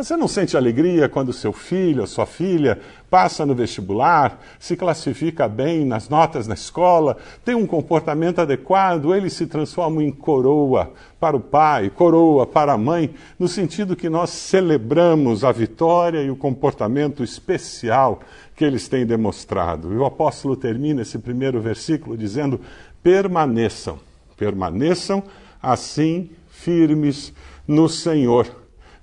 Você 0.01 0.17
não 0.17 0.27
sente 0.27 0.58
alegria 0.58 1.08
quando 1.08 1.31
seu 1.31 1.53
filho 1.53 2.01
ou 2.01 2.08
sua 2.08 2.25
filha 2.25 2.79
passa 3.08 3.46
no 3.46 3.53
vestibular, 3.53 4.41
se 4.58 4.75
classifica 4.75 5.48
bem 5.48 5.86
nas 5.86 6.10
notas 6.10 6.48
na 6.48 6.55
escola, 6.55 7.17
tem 7.46 7.53
um 7.53 7.67
comportamento 7.67 8.39
adequado, 8.39 9.13
ele 9.13 9.29
se 9.29 9.46
transforma 9.46 10.03
em 10.03 10.10
coroa 10.10 10.91
para 11.20 11.38
o 11.38 11.39
pai, 11.39 11.91
coroa 11.91 12.48
para 12.48 12.74
a 12.74 12.77
mãe, 12.79 13.13
no 13.38 13.48
sentido 13.48 13.96
que 13.96 14.10
nós 14.10 14.31
celebramos 14.31 15.43
a 15.43 15.51
vitória 15.51 16.24
e 16.24 16.31
o 16.31 16.36
comportamento 16.36 17.24
especial 17.24 18.22
que 18.55 18.65
eles 18.65 18.88
têm 18.88 19.05
demonstrado. 19.05 19.93
E 19.93 19.98
o 19.98 20.05
apóstolo 20.05 20.55
termina 20.55 21.03
esse 21.03 21.20
primeiro 21.20 21.62
versículo 21.62 22.17
dizendo: 22.17 22.60
permaneçam, 23.03 24.00
permaneçam 24.36 25.22
assim 25.62 26.31
firmes 26.50 27.31
no 27.67 27.88
Senhor 27.88 28.61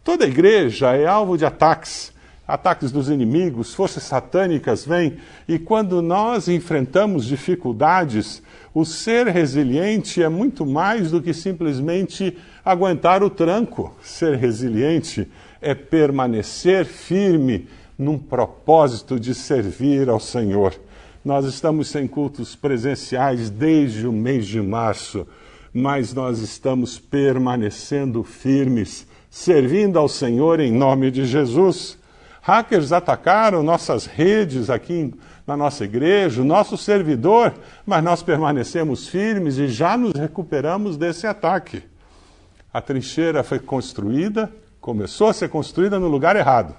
Toda 0.08 0.24
igreja 0.24 0.96
é 0.96 1.04
alvo 1.04 1.36
de 1.36 1.44
ataques, 1.44 2.14
ataques 2.46 2.90
dos 2.90 3.10
inimigos, 3.10 3.74
forças 3.74 4.04
satânicas 4.04 4.82
vêm, 4.82 5.18
e 5.46 5.58
quando 5.58 6.00
nós 6.00 6.48
enfrentamos 6.48 7.26
dificuldades, 7.26 8.42
o 8.72 8.86
ser 8.86 9.26
resiliente 9.26 10.22
é 10.22 10.28
muito 10.30 10.64
mais 10.64 11.10
do 11.10 11.20
que 11.20 11.34
simplesmente 11.34 12.38
aguentar 12.64 13.22
o 13.22 13.28
tranco. 13.28 13.94
Ser 14.02 14.34
resiliente 14.36 15.28
é 15.60 15.74
permanecer 15.74 16.86
firme 16.86 17.68
num 17.98 18.18
propósito 18.18 19.20
de 19.20 19.34
servir 19.34 20.08
ao 20.08 20.18
Senhor. 20.18 20.74
Nós 21.22 21.44
estamos 21.44 21.88
sem 21.88 22.08
cultos 22.08 22.56
presenciais 22.56 23.50
desde 23.50 24.06
o 24.06 24.12
mês 24.12 24.46
de 24.46 24.62
março, 24.62 25.26
mas 25.70 26.14
nós 26.14 26.38
estamos 26.38 26.98
permanecendo 26.98 28.24
firmes 28.24 29.06
servindo 29.30 29.98
ao 29.98 30.08
Senhor 30.08 30.60
em 30.60 30.72
nome 30.72 31.10
de 31.10 31.24
Jesus. 31.24 31.98
Hackers 32.40 32.92
atacaram 32.92 33.62
nossas 33.62 34.06
redes 34.06 34.70
aqui 34.70 35.12
na 35.46 35.56
nossa 35.56 35.84
igreja, 35.84 36.42
o 36.42 36.44
nosso 36.44 36.76
servidor, 36.76 37.54
mas 37.86 38.02
nós 38.02 38.22
permanecemos 38.22 39.08
firmes 39.08 39.58
e 39.58 39.68
já 39.68 39.96
nos 39.96 40.12
recuperamos 40.12 40.96
desse 40.96 41.26
ataque. 41.26 41.82
A 42.72 42.80
trincheira 42.80 43.42
foi 43.42 43.58
construída, 43.58 44.52
começou 44.80 45.28
a 45.28 45.32
ser 45.32 45.48
construída 45.48 45.98
no 45.98 46.08
lugar 46.08 46.36
errado. 46.36 46.74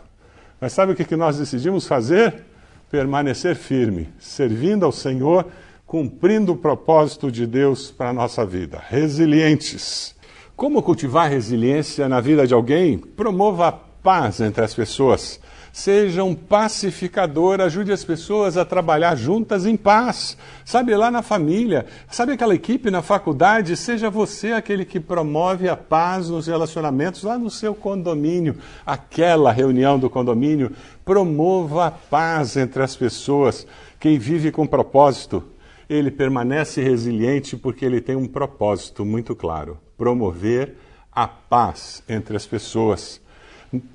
Mas 0.61 0.73
sabe 0.73 0.91
o 0.91 0.95
que 0.95 1.15
nós 1.15 1.37
decidimos 1.37 1.87
fazer? 1.87 2.43
Permanecer 2.91 3.55
firme, 3.55 4.09
servindo 4.19 4.85
ao 4.85 4.91
Senhor, 4.91 5.47
cumprindo 5.85 6.53
o 6.53 6.57
propósito 6.57 7.31
de 7.31 7.47
Deus 7.47 7.89
para 7.91 8.09
a 8.09 8.13
nossa 8.13 8.45
vida. 8.45 8.81
Resilientes. 8.87 10.15
Como 10.59 10.83
cultivar 10.83 11.29
resiliência 11.29 12.09
na 12.09 12.19
vida 12.19 12.45
de 12.45 12.53
alguém? 12.53 12.97
Promova 12.97 13.69
a 13.69 13.71
paz 13.71 14.41
entre 14.41 14.61
as 14.61 14.73
pessoas. 14.73 15.39
Seja 15.71 16.21
um 16.21 16.35
pacificador, 16.35 17.61
ajude 17.61 17.93
as 17.93 18.03
pessoas 18.03 18.57
a 18.57 18.65
trabalhar 18.65 19.15
juntas 19.15 19.65
em 19.65 19.77
paz. 19.77 20.35
Sabe, 20.65 20.93
lá 20.97 21.09
na 21.09 21.21
família, 21.21 21.85
sabe 22.11 22.33
aquela 22.33 22.53
equipe 22.53 22.91
na 22.91 23.01
faculdade? 23.01 23.77
Seja 23.77 24.09
você 24.09 24.51
aquele 24.51 24.83
que 24.83 24.99
promove 24.99 25.69
a 25.69 25.77
paz 25.77 26.29
nos 26.29 26.47
relacionamentos 26.47 27.23
lá 27.23 27.37
no 27.37 27.49
seu 27.49 27.73
condomínio, 27.73 28.57
aquela 28.85 29.53
reunião 29.53 29.97
do 29.97 30.09
condomínio. 30.09 30.73
Promova 31.05 31.85
a 31.85 31.91
paz 31.91 32.57
entre 32.57 32.83
as 32.83 32.97
pessoas. 32.97 33.65
Quem 33.97 34.19
vive 34.19 34.51
com 34.51 34.67
propósito, 34.67 35.41
ele 35.89 36.11
permanece 36.11 36.81
resiliente 36.81 37.57
porque 37.57 37.83
ele 37.83 37.99
tem 37.99 38.15
um 38.15 38.27
propósito 38.27 39.03
muito 39.03 39.35
claro: 39.35 39.79
promover 39.97 40.75
a 41.11 41.27
paz 41.27 42.03
entre 42.07 42.37
as 42.37 42.45
pessoas 42.45 43.19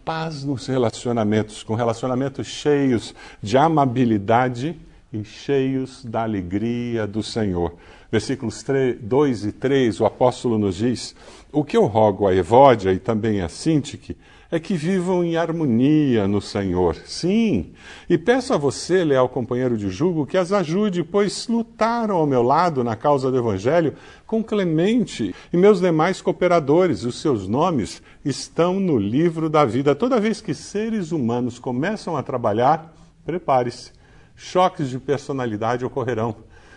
paz 0.04 0.44
nos 0.44 0.66
relacionamentos, 0.66 1.62
com 1.62 1.74
relacionamentos 1.74 2.46
cheios 2.46 3.14
de 3.42 3.56
amabilidade 3.56 4.76
e 5.12 5.24
cheios 5.24 6.04
da 6.04 6.22
alegria 6.22 7.06
do 7.06 7.22
Senhor. 7.22 7.74
Versículos 8.10 8.62
3, 8.62 9.00
2 9.00 9.46
e 9.46 9.52
3, 9.52 10.00
o 10.00 10.06
apóstolo 10.06 10.58
nos 10.58 10.76
diz: 10.76 11.16
O 11.52 11.64
que 11.64 11.76
eu 11.76 11.86
rogo 11.86 12.28
a 12.28 12.34
Evódia 12.34 12.92
e 12.92 12.98
também 12.98 13.40
a 13.40 13.48
Sintique 13.48 14.16
é 14.54 14.60
que 14.60 14.74
vivam 14.74 15.24
em 15.24 15.36
harmonia 15.36 16.28
no 16.28 16.40
Senhor. 16.40 16.94
Sim, 17.06 17.72
e 18.08 18.16
peço 18.16 18.54
a 18.54 18.56
você, 18.56 19.02
leal 19.02 19.28
companheiro 19.28 19.76
de 19.76 19.90
julgo, 19.90 20.24
que 20.24 20.36
as 20.36 20.52
ajude, 20.52 21.02
pois 21.02 21.48
lutaram 21.48 22.14
ao 22.14 22.24
meu 22.24 22.40
lado 22.40 22.84
na 22.84 22.94
causa 22.94 23.32
do 23.32 23.36
Evangelho 23.36 23.94
com 24.24 24.44
Clemente 24.44 25.34
e 25.52 25.56
meus 25.56 25.80
demais 25.80 26.22
cooperadores. 26.22 27.02
Os 27.02 27.20
seus 27.20 27.48
nomes 27.48 28.00
estão 28.24 28.78
no 28.78 28.96
livro 28.96 29.50
da 29.50 29.64
vida. 29.64 29.92
Toda 29.92 30.20
vez 30.20 30.40
que 30.40 30.54
seres 30.54 31.10
humanos 31.10 31.58
começam 31.58 32.16
a 32.16 32.22
trabalhar, 32.22 32.94
prepare-se. 33.26 33.90
Choques 34.36 34.88
de 34.88 35.00
personalidade 35.00 35.84
ocorrerão. 35.84 36.36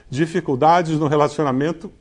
Dificuldades 0.10 0.98
no 0.98 1.08
relacionamento 1.08 1.92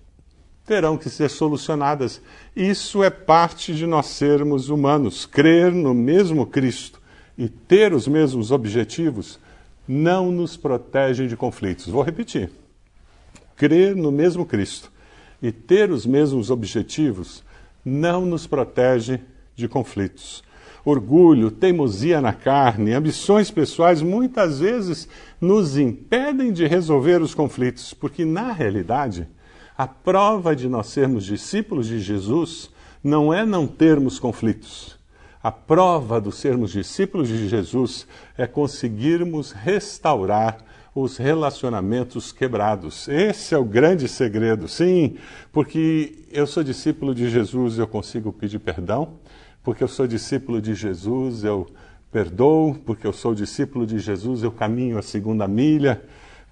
terão 0.67 0.99
que 0.99 1.09
ser 1.09 1.31
solucionadas. 1.31 2.21
Isso 2.55 3.03
é 3.03 3.09
parte 3.09 3.73
de 3.73 3.87
nós 3.87 4.07
sermos 4.07 4.69
humanos. 4.69 5.25
Crer 5.25 5.73
no 5.73 5.95
mesmo 5.95 6.45
Cristo 6.45 7.01
e 7.39 7.49
ter 7.49 7.95
os 7.95 8.09
mesmos 8.09 8.51
objetivos 8.51 9.39
não 9.87 10.33
nos 10.33 10.57
protege 10.57 11.29
de 11.29 11.37
conflitos. 11.37 11.87
Vou 11.87 12.03
repetir. 12.03 12.51
Crer 13.55 13.95
no 13.95 14.11
mesmo 14.11 14.45
Cristo 14.45 14.91
e 15.41 15.53
ter 15.53 15.91
os 15.91 16.05
mesmos 16.05 16.51
objetivos 16.51 17.45
não 17.85 18.27
nos 18.27 18.47
protege 18.47 19.21
de 19.55 19.69
conflitos. 19.69 20.43
Orgulho, 20.85 21.51
teimosia 21.51 22.21
na 22.21 22.33
carne, 22.33 22.93
ambições 22.93 23.51
pessoais 23.51 24.03
muitas 24.03 24.61
vezes 24.61 25.09
nos 25.41 25.77
impedem 25.77 26.53
de 26.53 26.67
resolver 26.67 27.21
os 27.21 27.35
conflitos, 27.35 27.93
porque 27.93 28.25
na 28.25 28.53
realidade 28.53 29.29
a 29.77 29.87
prova 29.87 30.57
de 30.57 30.69
nós 30.69 30.87
sermos 30.87 31.25
discípulos 31.25 31.87
de 31.87 32.01
Jesus 32.01 32.71
não 33.05 33.33
é 33.33 33.45
não 33.45 33.67
termos 33.67 34.19
conflitos. 34.19 34.97
A 35.43 35.53
prova 35.53 36.21
do 36.21 36.33
sermos 36.33 36.73
discípulos 36.73 37.29
de 37.29 37.49
Jesus 37.49 38.07
é 38.37 38.47
conseguirmos 38.47 39.53
restaurar 39.53 40.59
os 40.95 41.19
relacionamentos 41.19 42.33
quebrados. 42.33 43.07
Esse 43.07 43.55
é 43.55 43.59
o 43.59 43.65
grande 43.65 44.09
segredo. 44.09 44.67
Sim, 44.67 45.19
porque 45.53 46.25
eu 46.33 46.47
sou 46.47 46.65
discípulo 46.65 47.15
de 47.15 47.29
Jesus, 47.29 47.79
eu 47.79 47.87
consigo 47.87 48.33
pedir 48.33 48.59
perdão. 48.59 49.19
Porque 49.63 49.85
eu 49.85 49.89
sou 49.89 50.07
discípulo 50.07 50.61
de 50.61 50.75
Jesus, 50.75 51.45
eu 51.45 51.67
perdoo. 52.11 52.75
Porque 52.87 53.07
eu 53.07 53.13
sou 53.13 53.35
discípulo 53.35 53.87
de 53.87 53.99
Jesus, 53.99 54.43
eu 54.43 54.51
caminho 54.51 54.97
a 54.97 55.03
segunda 55.03 55.47
milha. 55.47 56.03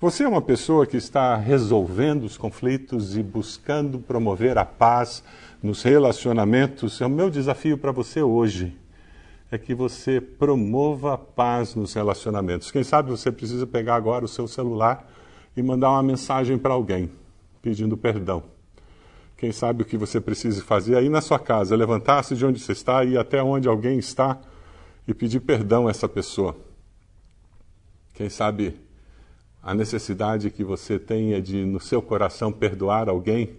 Você 0.05 0.25
é 0.25 0.29
uma 0.29 0.43
pessoa 0.43 0.87
que 0.87 0.99
está 0.99 1.35
resolvendo 1.35 2.25
os 2.25 2.37
conflitos 2.37 3.17
e 3.17 3.23
buscando 3.23 3.99
promover 3.99 4.59
a 4.59 4.65
paz 4.67 5.25
nos 5.63 5.83
relacionamentos. 5.83 7.01
É 7.01 7.07
o 7.07 7.09
meu 7.09 7.31
desafio 7.31 7.79
para 7.79 7.91
você 7.91 8.21
hoje 8.21 8.77
é 9.51 9.57
que 9.57 9.75
você 9.75 10.21
promova 10.21 11.15
a 11.15 11.17
paz 11.17 11.75
nos 11.75 11.95
relacionamentos. 11.95 12.71
Quem 12.71 12.85
sabe 12.85 13.11
você 13.11 13.33
precisa 13.33 13.67
pegar 13.67 13.95
agora 13.95 14.27
o 14.27 14.29
seu 14.29 14.47
celular 14.47 15.11
e 15.57 15.63
mandar 15.63 15.89
uma 15.93 16.03
mensagem 16.03 16.59
para 16.59 16.75
alguém 16.75 17.11
pedindo 17.63 17.97
perdão. 17.97 18.43
Quem 19.39 19.53
sabe 19.53 19.85
o 19.85 19.87
que 19.87 19.97
você 19.97 20.21
precisa 20.21 20.63
fazer 20.63 20.99
aí 20.99 21.09
na 21.09 21.23
sua 21.23 21.39
casa, 21.39 21.75
levantar-se 21.75 22.37
de 22.37 22.45
onde 22.45 22.61
você 22.61 22.73
está 22.73 23.03
e 23.07 23.13
ir 23.13 23.19
até 23.19 23.43
onde 23.43 23.69
alguém 23.69 23.99
está 23.99 24.39
e 25.09 25.15
pedir 25.15 25.41
perdão 25.41 25.87
a 25.89 25.91
essa 25.91 26.07
pessoa. 26.07 26.55
Quem 28.13 28.29
sabe 28.29 28.84
a 29.65 29.73
necessidade 29.73 30.51
que 30.51 30.63
você 30.63 30.99
tenha 30.99 31.41
de, 31.41 31.65
no 31.65 31.81
seu 31.81 32.03
coração, 32.03 32.53
perdoar 32.53 33.09
alguém, 33.09 33.57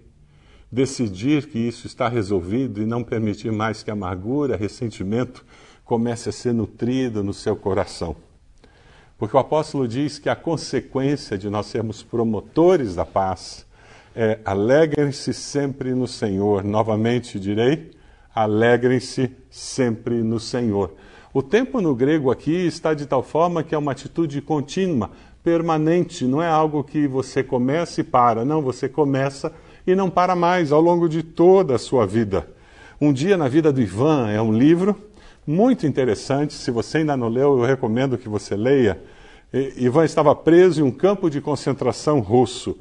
decidir 0.71 1.47
que 1.47 1.57
isso 1.57 1.87
está 1.87 2.07
resolvido 2.07 2.79
e 2.79 2.85
não 2.85 3.03
permitir 3.03 3.51
mais 3.51 3.81
que 3.81 3.89
amargura, 3.89 4.55
ressentimento 4.55 5.43
comece 5.83 6.29
a 6.29 6.31
ser 6.31 6.53
nutrido 6.53 7.23
no 7.23 7.33
seu 7.33 7.55
coração. 7.55 8.15
Porque 9.17 9.35
o 9.35 9.39
apóstolo 9.39 9.87
diz 9.87 10.19
que 10.19 10.29
a 10.29 10.35
consequência 10.35 11.37
de 11.37 11.49
nós 11.49 11.65
sermos 11.65 12.03
promotores 12.03 12.93
da 12.95 13.05
paz 13.05 13.65
é 14.15 14.39
alegrem-se 14.45 15.33
sempre 15.33 15.95
no 15.95 16.07
Senhor. 16.07 16.63
Novamente 16.63 17.39
direi, 17.39 17.91
alegrem-se 18.33 19.31
sempre 19.49 20.21
no 20.21 20.39
Senhor. 20.39 20.93
O 21.33 21.41
tempo 21.41 21.81
no 21.81 21.95
grego 21.95 22.31
aqui 22.31 22.65
está 22.65 22.93
de 22.93 23.05
tal 23.05 23.23
forma 23.23 23.63
que 23.63 23.73
é 23.73 23.77
uma 23.77 23.91
atitude 23.91 24.41
contínua, 24.41 25.11
permanente, 25.45 26.25
não 26.25 26.41
é 26.41 26.49
algo 26.49 26.83
que 26.83 27.07
você 27.07 27.43
começa 27.43 28.01
e 28.01 28.03
para, 28.03 28.43
não, 28.43 28.63
você 28.63 28.89
começa 28.89 29.53
e 29.85 29.93
não 29.93 30.09
para 30.09 30.35
mais 30.35 30.71
ao 30.71 30.81
longo 30.81 31.07
de 31.07 31.21
toda 31.21 31.75
a 31.75 31.77
sua 31.77 32.07
vida. 32.07 32.47
Um 32.99 33.13
dia 33.13 33.37
na 33.37 33.47
vida 33.47 33.71
do 33.71 33.79
Ivan 33.79 34.27
é 34.31 34.41
um 34.41 34.51
livro 34.51 34.99
muito 35.45 35.85
interessante, 35.85 36.55
se 36.55 36.71
você 36.71 36.97
ainda 36.97 37.15
não 37.15 37.27
leu, 37.27 37.59
eu 37.59 37.63
recomendo 37.63 38.17
que 38.17 38.27
você 38.27 38.55
leia. 38.55 38.99
Ivan 39.77 40.03
estava 40.03 40.35
preso 40.35 40.81
em 40.81 40.83
um 40.83 40.89
campo 40.89 41.29
de 41.29 41.39
concentração 41.39 42.19
russo, 42.19 42.75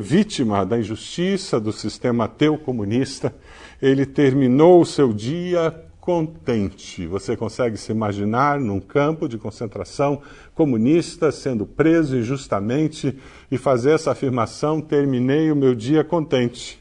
vítima 0.00 0.64
da 0.64 0.78
injustiça 0.78 1.58
do 1.58 1.72
sistema 1.72 2.26
ateu 2.26 2.56
comunista. 2.56 3.34
Ele 3.82 4.06
terminou 4.06 4.80
o 4.80 4.86
seu 4.86 5.12
dia 5.12 5.74
contente. 6.06 7.04
Você 7.04 7.36
consegue 7.36 7.76
se 7.76 7.90
imaginar 7.90 8.60
num 8.60 8.78
campo 8.78 9.28
de 9.28 9.36
concentração 9.36 10.22
comunista 10.54 11.32
sendo 11.32 11.66
preso 11.66 12.16
injustamente 12.16 13.18
e 13.50 13.58
fazer 13.58 13.90
essa 13.90 14.12
afirmação: 14.12 14.80
terminei 14.80 15.50
o 15.50 15.56
meu 15.56 15.74
dia 15.74 16.04
contente. 16.04 16.80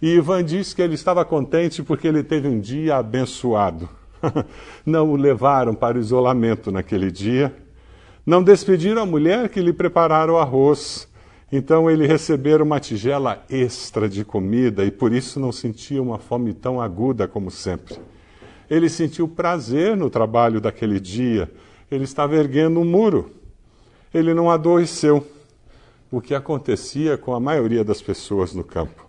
E 0.00 0.14
Ivan 0.14 0.44
diz 0.44 0.72
que 0.72 0.80
ele 0.80 0.94
estava 0.94 1.24
contente 1.24 1.82
porque 1.82 2.06
ele 2.06 2.22
teve 2.22 2.46
um 2.46 2.60
dia 2.60 2.98
abençoado. 2.98 3.88
Não 4.86 5.10
o 5.10 5.16
levaram 5.16 5.74
para 5.74 5.98
o 5.98 6.00
isolamento 6.00 6.70
naquele 6.70 7.10
dia. 7.10 7.52
Não 8.24 8.44
despediram 8.44 9.02
a 9.02 9.06
mulher 9.06 9.48
que 9.48 9.60
lhe 9.60 9.72
prepararam 9.72 10.34
o 10.34 10.38
arroz. 10.38 11.08
Então 11.50 11.90
ele 11.90 12.06
recebera 12.06 12.62
uma 12.62 12.78
tigela 12.78 13.44
extra 13.50 14.08
de 14.08 14.24
comida 14.24 14.84
e 14.84 14.90
por 14.92 15.12
isso 15.12 15.38
não 15.38 15.52
sentia 15.52 16.00
uma 16.00 16.18
fome 16.18 16.54
tão 16.54 16.80
aguda 16.80 17.28
como 17.28 17.50
sempre. 17.50 17.98
Ele 18.72 18.88
sentiu 18.88 19.28
prazer 19.28 19.94
no 19.94 20.08
trabalho 20.08 20.58
daquele 20.58 20.98
dia. 20.98 21.52
Ele 21.90 22.04
estava 22.04 22.36
erguendo 22.36 22.80
um 22.80 22.86
muro. 22.86 23.30
Ele 24.14 24.32
não 24.32 24.50
adoeceu. 24.50 25.26
O 26.10 26.22
que 26.22 26.34
acontecia 26.34 27.18
com 27.18 27.34
a 27.34 27.40
maioria 27.40 27.84
das 27.84 28.00
pessoas 28.00 28.54
no 28.54 28.64
campo. 28.64 29.06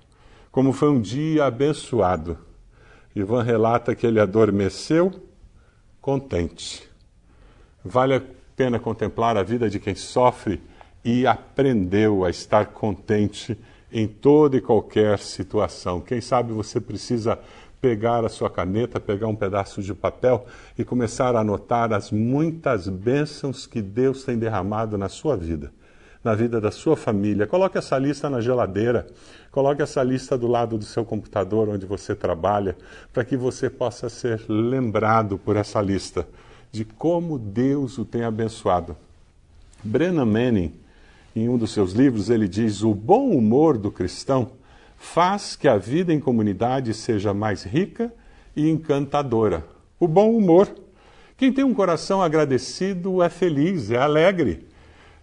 Como 0.51 0.73
foi 0.73 0.89
um 0.89 0.99
dia 0.99 1.45
abençoado. 1.45 2.37
Ivan 3.15 3.41
relata 3.41 3.95
que 3.95 4.05
ele 4.05 4.19
adormeceu 4.19 5.13
contente. 6.01 6.83
Vale 7.85 8.15
a 8.15 8.21
pena 8.57 8.77
contemplar 8.79 9.37
a 9.37 9.43
vida 9.43 9.69
de 9.69 9.79
quem 9.79 9.95
sofre 9.95 10.61
e 11.05 11.25
aprendeu 11.25 12.25
a 12.25 12.29
estar 12.29 12.65
contente 12.65 13.57
em 13.93 14.09
toda 14.09 14.57
e 14.57 14.61
qualquer 14.61 15.19
situação. 15.19 16.01
Quem 16.01 16.19
sabe 16.19 16.51
você 16.51 16.81
precisa 16.81 17.39
pegar 17.83 18.23
a 18.23 18.29
sua 18.29 18.49
caneta, 18.49 18.97
pegar 18.97 19.27
um 19.27 19.35
pedaço 19.35 19.83
de 19.83 19.93
papel 19.93 20.45
e 20.77 20.85
começar 20.85 21.35
a 21.35 21.41
anotar 21.41 21.91
as 21.91 22.11
muitas 22.11 22.87
bênçãos 22.87 23.67
que 23.67 23.81
Deus 23.81 24.23
tem 24.23 24.37
derramado 24.37 24.97
na 24.97 25.09
sua 25.09 25.35
vida, 25.35 25.69
na 26.23 26.33
vida 26.33 26.61
da 26.61 26.71
sua 26.71 26.95
família. 26.95 27.45
Coloque 27.45 27.77
essa 27.77 27.97
lista 27.97 28.29
na 28.29 28.39
geladeira, 28.39 29.05
coloque 29.51 29.81
essa 29.81 30.01
lista 30.01 30.37
do 30.37 30.47
lado 30.47 30.77
do 30.77 30.85
seu 30.85 31.03
computador 31.03 31.67
onde 31.67 31.85
você 31.85 32.15
trabalha, 32.15 32.77
para 33.11 33.25
que 33.25 33.35
você 33.35 33.69
possa 33.69 34.07
ser 34.07 34.41
lembrado 34.47 35.37
por 35.37 35.57
essa 35.57 35.81
lista 35.81 36.25
de 36.71 36.85
como 36.85 37.37
Deus 37.37 37.97
o 37.97 38.05
tem 38.05 38.23
abençoado. 38.23 38.95
Brennan 39.83 40.23
Manning, 40.23 40.73
em 41.35 41.49
um 41.49 41.57
dos 41.57 41.73
seus 41.73 41.91
livros, 41.91 42.29
ele 42.29 42.47
diz: 42.47 42.81
o 42.81 42.93
bom 42.93 43.31
humor 43.31 43.77
do 43.77 43.91
cristão 43.91 44.51
faz 45.03 45.55
que 45.57 45.67
a 45.67 45.77
vida 45.77 46.13
em 46.13 46.19
comunidade 46.19 46.93
seja 46.93 47.33
mais 47.33 47.63
rica 47.63 48.11
e 48.55 48.69
encantadora. 48.69 49.65
O 49.99 50.07
bom 50.07 50.31
humor. 50.31 50.73
Quem 51.35 51.51
tem 51.51 51.63
um 51.63 51.73
coração 51.73 52.21
agradecido 52.21 53.21
é 53.21 53.29
feliz, 53.29 53.91
é 53.91 53.97
alegre. 53.97 54.65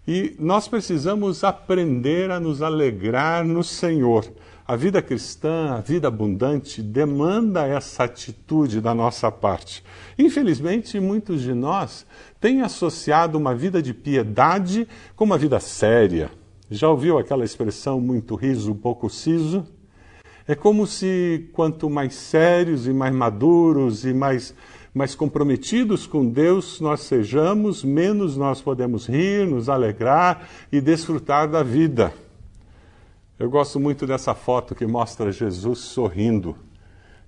E 0.06 0.36
nós 0.38 0.68
precisamos 0.68 1.42
aprender 1.42 2.30
a 2.30 2.38
nos 2.38 2.60
alegrar 2.60 3.44
no 3.44 3.64
Senhor. 3.64 4.30
A 4.68 4.76
vida 4.76 5.00
cristã, 5.00 5.70
a 5.70 5.80
vida 5.80 6.08
abundante, 6.08 6.82
demanda 6.82 7.66
essa 7.66 8.04
atitude 8.04 8.80
da 8.80 8.94
nossa 8.94 9.32
parte. 9.32 9.82
Infelizmente, 10.18 11.00
muitos 11.00 11.40
de 11.40 11.54
nós 11.54 12.06
têm 12.38 12.60
associado 12.60 13.38
uma 13.38 13.54
vida 13.54 13.82
de 13.82 13.94
piedade 13.94 14.86
com 15.16 15.24
uma 15.24 15.38
vida 15.38 15.58
séria. 15.58 16.30
Já 16.70 16.88
ouviu 16.88 17.18
aquela 17.18 17.44
expressão 17.44 18.00
muito 18.00 18.36
riso, 18.36 18.74
pouco 18.76 19.10
siso? 19.10 19.66
É 20.46 20.54
como 20.54 20.86
se 20.86 21.50
quanto 21.52 21.90
mais 21.90 22.14
sérios 22.14 22.86
e 22.86 22.92
mais 22.92 23.12
maduros 23.12 24.04
e 24.04 24.14
mais 24.14 24.54
mais 24.92 25.14
comprometidos 25.14 26.06
com 26.06 26.26
Deus 26.26 26.80
nós 26.80 27.00
sejamos, 27.00 27.84
menos 27.84 28.36
nós 28.36 28.60
podemos 28.60 29.06
rir, 29.06 29.46
nos 29.46 29.68
alegrar 29.68 30.48
e 30.70 30.80
desfrutar 30.80 31.48
da 31.48 31.62
vida. 31.62 32.12
Eu 33.38 33.48
gosto 33.48 33.78
muito 33.78 34.06
dessa 34.06 34.34
foto 34.34 34.74
que 34.74 34.86
mostra 34.86 35.30
Jesus 35.30 35.78
sorrindo. 35.78 36.56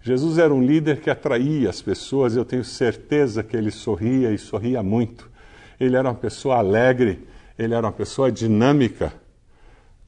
Jesus 0.01 0.39
era 0.39 0.53
um 0.53 0.61
líder 0.61 1.01
que 1.01 1.09
atraía 1.09 1.71
as 1.71 1.81
pessoas, 1.81 2.37
eu 2.37 2.45
tenho 2.45 2.65
certeza 2.65 3.43
que 3.45 3.57
ele 3.57 3.71
sorria 3.71 4.33
e 4.33 4.39
sorria 4.39 4.83
muito. 4.83 5.31
Ele 5.79 5.97
era 5.97 6.09
uma 6.09 6.17
pessoa 6.17 6.59
alegre, 6.59 7.27
ele 7.57 7.75
era 7.75 7.87
uma 7.87 7.93
pessoa 7.93 8.31
dinâmica. 8.31 9.22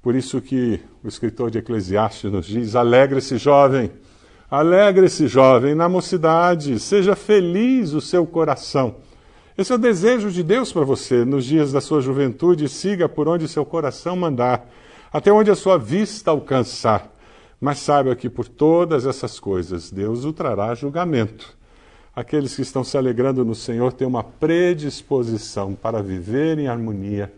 Por 0.05 0.15
isso 0.15 0.41
que 0.41 0.79
o 1.03 1.09
escritor 1.09 1.51
de 1.51 1.59
Eclesiastes 1.59 2.31
nos 2.31 2.47
diz: 2.47 2.77
alegre-se, 2.77 3.39
jovem, 3.39 3.91
Alegre-se, 4.51 5.27
jovem, 5.27 5.75
na 5.75 5.89
mocidade, 5.89 6.79
seja 6.79 7.17
feliz 7.17 7.93
o 7.93 8.01
seu 8.01 8.25
coração. 8.25 8.97
Esse 9.59 9.73
é 9.73 9.75
o 9.75 9.79
desejo 9.79 10.31
de 10.31 10.45
Deus 10.45 10.73
para 10.73 10.85
você 10.85 11.25
nos 11.25 11.45
dias 11.45 11.73
da 11.73 11.81
sua 11.81 12.01
juventude. 12.01 12.69
Siga 12.69 13.09
por 13.09 13.27
onde 13.27 13.49
seu 13.49 13.65
coração 13.65 14.15
mandar, 14.15 14.71
até 15.13 15.33
onde 15.33 15.51
a 15.51 15.57
sua 15.57 15.77
vista 15.77 16.31
alcançar. 16.31 17.11
Mas 17.61 17.79
saiba 17.79 18.15
que 18.15 18.31
por 18.31 18.47
todas 18.47 19.07
essas 19.07 19.41
coisas 19.41 19.91
Deus 19.91 20.25
o 20.25 20.33
trará 20.33 20.73
julgamento. 20.75 21.57
Aqueles 22.15 22.55
que 22.55 22.63
estão 22.63 22.85
se 22.85 22.97
alegrando 22.97 23.45
no 23.45 23.57
Senhor 23.57 23.93
têm 23.93 24.07
uma 24.07 24.23
predisposição 24.23 25.75
para 25.75 26.01
viver 26.01 26.61
em 26.61 26.69
harmonia 26.69 27.33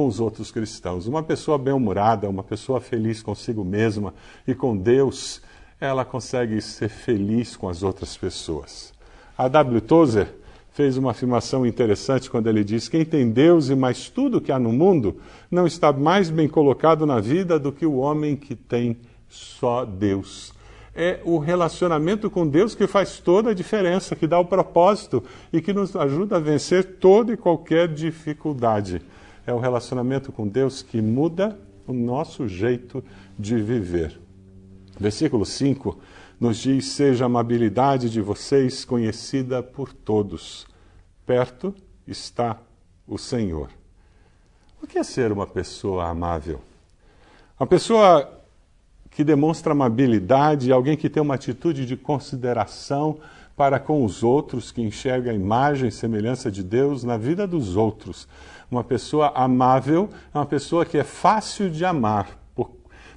com 0.00 0.06
os 0.06 0.18
outros 0.18 0.50
cristãos. 0.50 1.06
Uma 1.06 1.22
pessoa 1.22 1.58
bem-humorada, 1.58 2.26
uma 2.26 2.42
pessoa 2.42 2.80
feliz 2.80 3.22
consigo 3.22 3.62
mesma 3.62 4.14
e 4.48 4.54
com 4.54 4.74
Deus 4.74 5.42
ela 5.78 6.06
consegue 6.06 6.58
ser 6.62 6.88
feliz 6.88 7.54
com 7.54 7.68
as 7.68 7.82
outras 7.82 8.16
pessoas. 8.16 8.94
A 9.36 9.46
W. 9.46 9.78
Tozer 9.82 10.34
fez 10.72 10.96
uma 10.96 11.10
afirmação 11.10 11.66
interessante 11.66 12.30
quando 12.30 12.46
ele 12.46 12.64
diz: 12.64 12.88
Quem 12.88 13.04
tem 13.04 13.30
Deus 13.30 13.68
e 13.68 13.74
mais 13.74 14.08
tudo 14.08 14.40
que 14.40 14.50
há 14.50 14.58
no 14.58 14.72
mundo 14.72 15.20
não 15.50 15.66
está 15.66 15.92
mais 15.92 16.30
bem 16.30 16.48
colocado 16.48 17.04
na 17.04 17.20
vida 17.20 17.58
do 17.58 17.70
que 17.70 17.84
o 17.84 17.96
homem 17.96 18.36
que 18.36 18.56
tem 18.56 18.96
só 19.28 19.84
Deus. 19.84 20.54
É 20.94 21.20
o 21.26 21.36
relacionamento 21.36 22.30
com 22.30 22.48
Deus 22.48 22.74
que 22.74 22.86
faz 22.86 23.18
toda 23.18 23.50
a 23.50 23.54
diferença, 23.54 24.16
que 24.16 24.26
dá 24.26 24.40
o 24.40 24.46
propósito 24.46 25.22
e 25.52 25.60
que 25.60 25.74
nos 25.74 25.94
ajuda 25.94 26.36
a 26.36 26.40
vencer 26.40 26.96
toda 26.98 27.34
e 27.34 27.36
qualquer 27.36 27.86
dificuldade. 27.86 29.02
É 29.50 29.52
o 29.52 29.58
relacionamento 29.58 30.30
com 30.30 30.46
Deus 30.46 30.80
que 30.80 31.02
muda 31.02 31.58
o 31.84 31.92
nosso 31.92 32.46
jeito 32.46 33.02
de 33.36 33.60
viver. 33.60 34.16
Versículo 34.96 35.44
5 35.44 35.98
nos 36.38 36.58
diz: 36.58 36.86
Seja 36.86 37.24
a 37.24 37.26
amabilidade 37.26 38.08
de 38.08 38.20
vocês 38.20 38.84
conhecida 38.84 39.60
por 39.60 39.92
todos. 39.92 40.68
Perto 41.26 41.74
está 42.06 42.58
o 43.08 43.18
Senhor. 43.18 43.70
O 44.80 44.86
que 44.86 45.00
é 45.00 45.02
ser 45.02 45.32
uma 45.32 45.48
pessoa 45.48 46.06
amável? 46.06 46.60
Uma 47.58 47.66
pessoa 47.66 48.32
que 49.10 49.24
demonstra 49.24 49.72
amabilidade, 49.72 50.70
alguém 50.70 50.96
que 50.96 51.10
tem 51.10 51.20
uma 51.20 51.34
atitude 51.34 51.84
de 51.86 51.96
consideração 51.96 53.18
para 53.60 53.78
com 53.78 54.06
os 54.06 54.22
outros, 54.22 54.72
que 54.72 54.80
enxerga 54.80 55.30
a 55.30 55.34
imagem 55.34 55.90
e 55.90 55.92
semelhança 55.92 56.50
de 56.50 56.62
Deus 56.62 57.04
na 57.04 57.18
vida 57.18 57.46
dos 57.46 57.76
outros. 57.76 58.26
Uma 58.70 58.82
pessoa 58.82 59.32
amável 59.34 60.08
é 60.34 60.38
uma 60.38 60.46
pessoa 60.46 60.86
que 60.86 60.96
é 60.96 61.04
fácil 61.04 61.68
de 61.68 61.84
amar, 61.84 62.38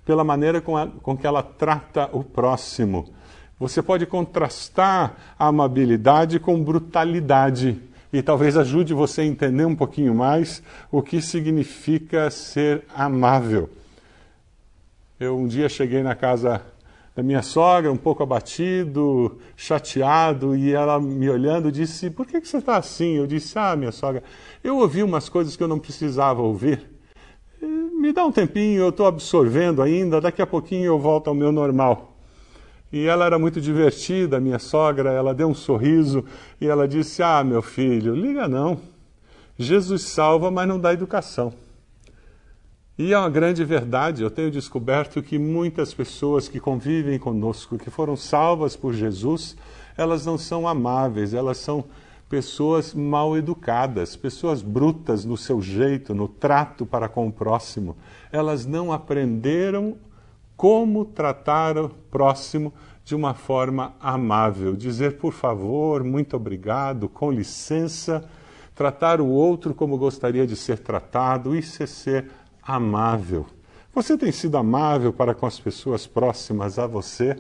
pela 0.04 0.22
maneira 0.22 0.60
com, 0.60 0.76
a, 0.76 0.86
com 0.86 1.16
que 1.16 1.26
ela 1.26 1.42
trata 1.42 2.10
o 2.12 2.26
próximo. 2.26 3.08
Você 3.58 3.82
pode 3.82 4.06
contrastar 4.06 5.16
a 5.40 5.48
amabilidade 5.48 6.42
com 6.42 6.62
brutalidade 6.62 7.82
e 8.12 8.22
talvez 8.22 8.58
ajude 8.58 8.94
você 8.94 9.22
a 9.22 9.26
entender 9.26 9.64
um 9.64 9.78
pouquinho 9.78 10.14
mais 10.14 10.62
o 10.92 11.02
que 11.02 11.22
significa 11.22 12.30
ser 12.30 12.84
amável. 12.94 13.70
Eu 15.18 15.38
um 15.38 15.48
dia 15.48 15.70
cheguei 15.70 16.04
na 16.04 16.16
casa 16.16 16.62
da 17.15 17.21
minha 17.21 17.41
sogra, 17.41 17.91
um 17.91 17.97
pouco 17.97 18.23
abatido, 18.23 19.38
chateado, 19.56 20.56
e 20.56 20.73
ela 20.73 20.99
me 20.99 21.30
olhando 21.30 21.71
disse: 21.71 22.10
Por 22.10 22.26
que, 22.26 22.41
que 22.41 22.47
você 22.47 22.58
está 22.58 22.78
assim? 22.78 23.17
Eu 23.17 23.28
disse: 23.28 23.58
Ah, 23.58 23.76
minha 23.76 23.91
sogra, 23.91 24.23
eu 24.63 24.78
ouvi 24.78 25.04
umas 25.04 25.30
coisas 25.30 25.56
que 25.56 25.63
eu 25.63 25.67
não 25.67 25.80
precisava 25.80 26.41
ouvir 26.41 26.93
me 28.04 28.12
dá 28.12 28.26
um 28.26 28.32
tempinho, 28.34 28.82
eu 28.82 28.89
estou 28.89 29.06
absorvendo 29.06 29.82
ainda, 29.82 30.19
daqui 30.19 30.41
a 30.41 30.45
pouquinho 30.45 30.84
eu 30.88 30.99
volto 30.99 31.30
ao 31.30 31.34
meu 31.34 31.54
normal. 31.54 32.17
E 32.91 33.06
ela 33.06 33.26
era 33.26 33.39
muito 33.39 33.62
divertida, 33.62 34.41
minha 34.41 34.60
sogra, 34.60 35.10
ela 35.10 35.34
deu 35.34 35.47
um 35.47 35.54
sorriso 35.54 36.26
e 36.60 36.67
ela 36.67 36.86
disse: 36.86 37.23
Ah, 37.23 37.43
meu 37.45 37.62
filho, 37.62 38.13
liga 38.13 38.45
não. 38.45 38.78
Jesus 39.58 40.02
salva, 40.04 40.52
mas 40.52 40.67
não 40.67 40.78
dá 40.78 40.91
educação. 40.91 41.54
E 42.96 43.12
é 43.12 43.18
uma 43.18 43.30
grande 43.30 43.66
verdade, 43.66 44.22
eu 44.22 44.30
tenho 44.30 44.52
descoberto 44.52 45.24
que 45.24 45.40
muitas 45.40 45.92
pessoas 45.92 46.48
que 46.48 46.60
convivem 46.60 47.18
conosco, 47.18 47.76
que 47.76 47.90
foram 47.90 48.16
salvas 48.16 48.76
por 48.76 48.94
Jesus, 48.94 49.58
elas 49.98 50.28
não 50.28 50.38
são 50.38 50.68
amáveis, 50.68 51.34
elas 51.34 51.58
são 51.58 51.86
pessoas 52.30 52.94
mal 52.94 53.36
educadas, 53.36 54.16
pessoas 54.16 54.62
brutas 54.62 55.26
no 55.26 55.36
seu 55.36 55.60
jeito, 55.60 56.14
no 56.14 56.28
trato 56.28 56.86
para 56.86 57.10
com 57.10 57.28
o 57.28 57.32
próximo. 57.32 57.98
Elas 58.32 58.64
não 58.64 58.92
aprenderam 58.92 59.98
como 60.56 61.04
tratar 61.04 61.76
o 61.80 61.90
próximo 61.90 62.72
de 63.04 63.16
uma 63.16 63.34
forma 63.34 63.96
amável, 64.00 64.76
dizer 64.76 65.18
por 65.18 65.34
favor, 65.34 66.04
muito 66.04 66.36
obrigado, 66.36 67.10
com 67.10 67.32
licença, 67.32 68.24
tratar 68.76 69.20
o 69.20 69.28
outro 69.28 69.74
como 69.74 69.98
gostaria 69.98 70.46
de 70.46 70.56
ser 70.56 70.78
tratado, 70.78 71.56
isso 71.56 71.82
é 71.82 71.88
ser 71.88 72.30
amável. 72.65 73.45
Você 73.93 74.17
tem 74.17 74.32
sido 74.32 74.58
amável 74.58 75.13
para 75.13 75.36
com 75.36 75.45
as 75.45 75.60
pessoas 75.60 76.08
próximas 76.08 76.80
a 76.80 76.88
você? 76.88 77.38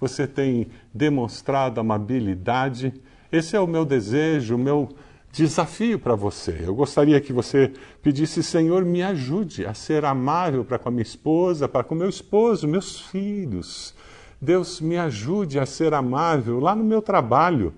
Você 0.00 0.26
tem 0.26 0.68
demonstrado 0.92 1.80
amabilidade? 1.80 2.92
Esse 3.30 3.54
é 3.54 3.60
o 3.60 3.66
meu 3.66 3.84
desejo, 3.84 4.56
o 4.56 4.58
meu 4.58 4.88
desafio 5.30 5.98
para 5.98 6.16
você. 6.16 6.62
Eu 6.64 6.74
gostaria 6.74 7.20
que 7.20 7.32
você 7.32 7.72
pedisse, 8.02 8.42
Senhor, 8.42 8.84
me 8.84 9.02
ajude 9.02 9.64
a 9.64 9.74
ser 9.74 10.04
amável 10.04 10.64
para 10.64 10.78
com 10.78 10.88
a 10.88 10.92
minha 10.92 11.02
esposa, 11.02 11.68
para 11.68 11.84
com 11.84 11.94
meu 11.94 12.08
esposo, 12.08 12.66
meus 12.66 13.00
filhos. 13.00 13.94
Deus, 14.40 14.80
me 14.80 14.96
ajude 14.96 15.58
a 15.58 15.66
ser 15.66 15.94
amável 15.94 16.58
lá 16.58 16.74
no 16.74 16.82
meu 16.82 17.02
trabalho. 17.02 17.72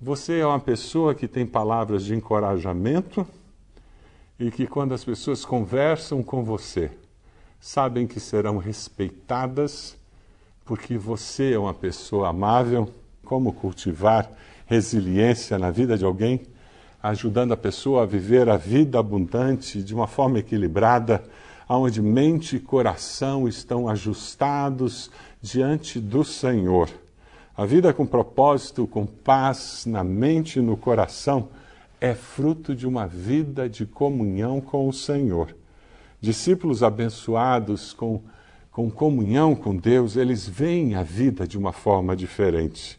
Você 0.00 0.40
é 0.40 0.46
uma 0.46 0.60
pessoa 0.60 1.14
que 1.14 1.26
tem 1.26 1.46
palavras 1.46 2.04
de 2.04 2.14
encorajamento 2.14 3.26
e 4.38 4.50
que, 4.50 4.66
quando 4.66 4.94
as 4.94 5.04
pessoas 5.04 5.44
conversam 5.44 6.22
com 6.22 6.44
você, 6.44 6.90
sabem 7.60 8.06
que 8.06 8.20
serão 8.20 8.58
respeitadas, 8.58 9.96
porque 10.64 10.96
você 10.96 11.54
é 11.54 11.58
uma 11.58 11.74
pessoa 11.74 12.28
amável. 12.28 12.88
Como 13.24 13.52
cultivar 13.52 14.30
resiliência 14.64 15.58
na 15.58 15.70
vida 15.70 15.98
de 15.98 16.04
alguém, 16.04 16.42
ajudando 17.02 17.52
a 17.52 17.56
pessoa 17.56 18.02
a 18.02 18.06
viver 18.06 18.48
a 18.48 18.56
vida 18.56 18.98
abundante 18.98 19.82
de 19.82 19.94
uma 19.94 20.06
forma 20.06 20.38
equilibrada, 20.38 21.22
onde 21.68 22.00
mente 22.00 22.56
e 22.56 22.60
coração 22.60 23.46
estão 23.46 23.88
ajustados 23.88 25.10
diante 25.42 26.00
do 26.00 26.24
Senhor. 26.24 26.88
A 27.56 27.66
vida 27.66 27.92
com 27.92 28.06
propósito, 28.06 28.86
com 28.86 29.04
paz 29.04 29.84
na 29.84 30.02
mente 30.02 30.58
e 30.58 30.62
no 30.62 30.76
coração, 30.76 31.48
é 32.00 32.14
fruto 32.14 32.74
de 32.74 32.86
uma 32.86 33.06
vida 33.06 33.68
de 33.68 33.84
comunhão 33.86 34.60
com 34.60 34.88
o 34.88 34.92
Senhor. 34.92 35.54
Discípulos 36.20 36.82
abençoados 36.82 37.92
com, 37.92 38.22
com 38.70 38.90
comunhão 38.90 39.54
com 39.54 39.76
Deus, 39.76 40.16
eles 40.16 40.48
veem 40.48 40.94
a 40.94 41.02
vida 41.02 41.46
de 41.46 41.56
uma 41.58 41.72
forma 41.72 42.16
diferente. 42.16 42.98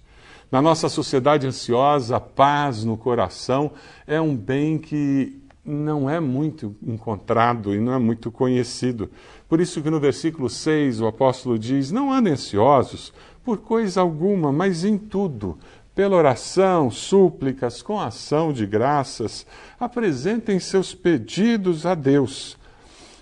Na 0.52 0.62
nossa 0.62 0.90
sociedade 0.90 1.46
ansiosa, 1.46 2.20
paz 2.20 2.84
no 2.84 2.98
coração 2.98 3.72
é 4.08 4.20
um 4.20 4.36
bem 4.36 4.78
que 4.78 5.40
não 5.64 6.10
é 6.10 6.20
muito 6.20 6.76
encontrado 6.82 7.76
e 7.76 7.80
não 7.80 7.94
é 7.94 8.00
muito 8.00 8.32
conhecido. 8.32 9.12
Por 9.48 9.62
isso 9.62 9.82
que 9.82 9.90
no 9.90 10.00
versículo 10.00 10.50
6 10.50 11.02
o 11.02 11.08
apóstolo 11.08 11.60
diz: 11.60 11.92
Não 11.92 12.12
andem 12.12 12.34
ansiosos 12.34 13.14
por 13.44 13.60
coisa 13.60 14.02
alguma, 14.02 14.52
mas 14.52 14.84
em 14.84 14.98
tudo, 14.98 15.58
pela 16.00 16.16
oração, 16.16 16.90
súplicas, 16.90 17.82
com 17.82 18.00
ação 18.00 18.54
de 18.54 18.66
graças, 18.66 19.46
apresentem 19.78 20.58
seus 20.58 20.96
pedidos 20.96 21.86
a 21.86 21.94
Deus. 21.94 22.58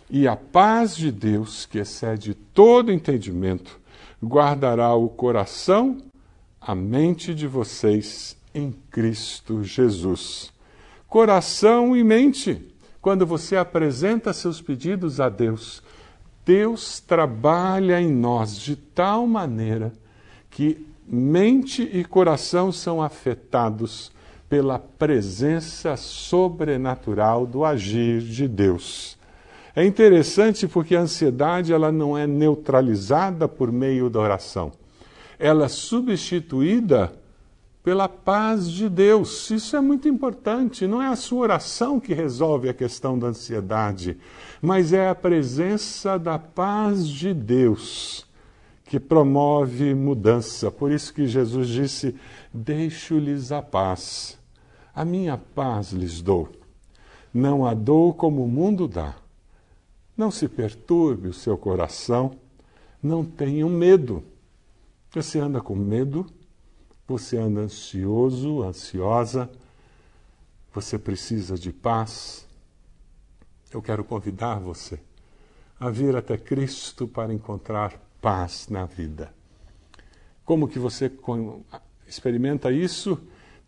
E 0.07 0.27
a 0.27 0.35
paz 0.35 0.95
de 0.95 1.11
Deus, 1.11 1.65
que 1.65 1.79
excede 1.79 2.35
todo 2.35 2.91
entendimento, 2.91 3.79
guardará 4.23 4.93
o 4.93 5.09
coração, 5.09 5.97
a 6.61 6.75
mente 6.75 7.33
de 7.33 7.47
vocês 7.47 8.37
em 8.53 8.71
Cristo 8.91 9.63
Jesus. 9.63 10.53
Coração 11.07 11.97
e 11.97 12.03
mente. 12.03 12.63
Quando 13.01 13.25
você 13.25 13.57
apresenta 13.57 14.31
seus 14.33 14.61
pedidos 14.61 15.19
a 15.19 15.29
Deus, 15.29 15.81
Deus 16.45 16.99
trabalha 16.99 17.99
em 17.99 18.11
nós 18.11 18.55
de 18.55 18.75
tal 18.75 19.25
maneira 19.25 19.91
que 20.51 20.85
mente 21.07 21.81
e 21.81 22.03
coração 22.03 22.71
são 22.71 23.01
afetados 23.01 24.11
pela 24.49 24.77
presença 24.77 25.95
sobrenatural 25.95 27.45
do 27.45 27.63
agir 27.63 28.21
de 28.21 28.47
Deus. 28.47 29.17
É 29.75 29.85
interessante 29.85 30.67
porque 30.67 30.95
a 30.95 31.01
ansiedade 31.01 31.71
ela 31.71 31.91
não 31.91 32.17
é 32.17 32.25
neutralizada 32.27 33.47
por 33.47 33.71
meio 33.71 34.09
da 34.09 34.19
oração. 34.19 34.71
Ela 35.39 35.65
é 35.65 35.69
substituída 35.69 37.13
pela 37.83 38.09
paz 38.09 38.69
de 38.69 38.89
Deus. 38.89 39.49
Isso 39.51 39.77
é 39.77 39.79
muito 39.79 40.09
importante. 40.09 40.87
Não 40.87 41.01
é 41.01 41.07
a 41.07 41.15
sua 41.15 41.41
oração 41.41 41.99
que 41.99 42.13
resolve 42.13 42.67
a 42.67 42.73
questão 42.73 43.17
da 43.17 43.27
ansiedade, 43.27 44.17
mas 44.61 44.91
é 44.91 45.07
a 45.07 45.15
presença 45.15 46.17
da 46.17 46.39
paz 46.39 47.07
de 47.07 47.33
Deus 47.33 48.26
que 48.87 48.99
promove 48.99 49.93
mudança. 49.93 50.71
Por 50.71 50.91
isso 50.91 51.13
que 51.13 51.27
Jesus 51.27 51.67
disse: 51.67 52.15
Deixo-lhes 52.53 53.51
a 53.51 53.61
paz, 53.61 54.39
a 54.95 55.05
minha 55.05 55.37
paz 55.37 55.91
lhes 55.91 56.21
dou. 56.21 56.49
Não 57.33 57.65
a 57.65 57.73
dou 57.73 58.13
como 58.13 58.43
o 58.43 58.47
mundo 58.47 58.87
dá. 58.87 59.15
Não 60.15 60.31
se 60.31 60.47
perturbe 60.47 61.27
o 61.27 61.33
seu 61.33 61.57
coração, 61.57 62.31
não 63.03 63.23
tenham 63.23 63.69
medo. 63.69 64.23
Você 65.11 65.37
anda 65.37 65.61
com 65.61 65.75
medo, 65.75 66.25
você 67.07 67.37
anda 67.37 67.61
ansioso, 67.61 68.63
ansiosa, 68.63 69.49
você 70.73 70.97
precisa 70.97 71.55
de 71.55 71.71
paz. 71.71 72.47
Eu 73.71 73.81
quero 73.81 74.03
convidar 74.03 74.59
você 74.59 74.99
a 75.79 75.89
vir 75.89 76.15
até 76.15 76.37
Cristo 76.37 77.07
para 77.07 77.33
encontrar 77.33 78.06
paz 78.21 78.67
na 78.69 78.85
vida. 78.85 79.33
Como 80.43 80.67
que 80.67 80.79
você 80.79 81.11
experimenta 82.07 82.71
isso? 82.71 83.19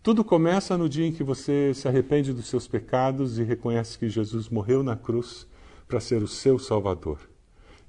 Tudo 0.01 0.23
começa 0.23 0.77
no 0.77 0.87
dia 0.87 1.05
em 1.05 1.11
que 1.11 1.23
você 1.23 1.73
se 1.73 1.87
arrepende 1.87 2.33
dos 2.33 2.47
seus 2.47 2.67
pecados 2.67 3.37
e 3.37 3.43
reconhece 3.43 3.97
que 3.97 4.09
Jesus 4.09 4.47
morreu 4.49 4.81
na 4.81 4.95
cruz 4.95 5.45
para 5.87 5.99
ser 5.99 6.23
o 6.23 6.27
seu 6.27 6.57
Salvador. 6.57 7.19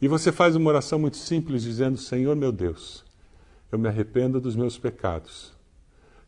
E 0.03 0.09
você 0.09 0.33
faz 0.33 0.57
uma 0.57 0.71
oração 0.71 0.99
muito 0.99 1.19
simples 1.19 1.63
dizendo: 1.63 1.97
Senhor 1.97 2.35
meu 2.35 2.51
Deus, 2.51 3.05
eu 3.71 3.79
me 3.79 3.89
arrependo 3.89 4.41
dos 4.41 4.57
meus 4.57 4.77
pecados 4.77 5.53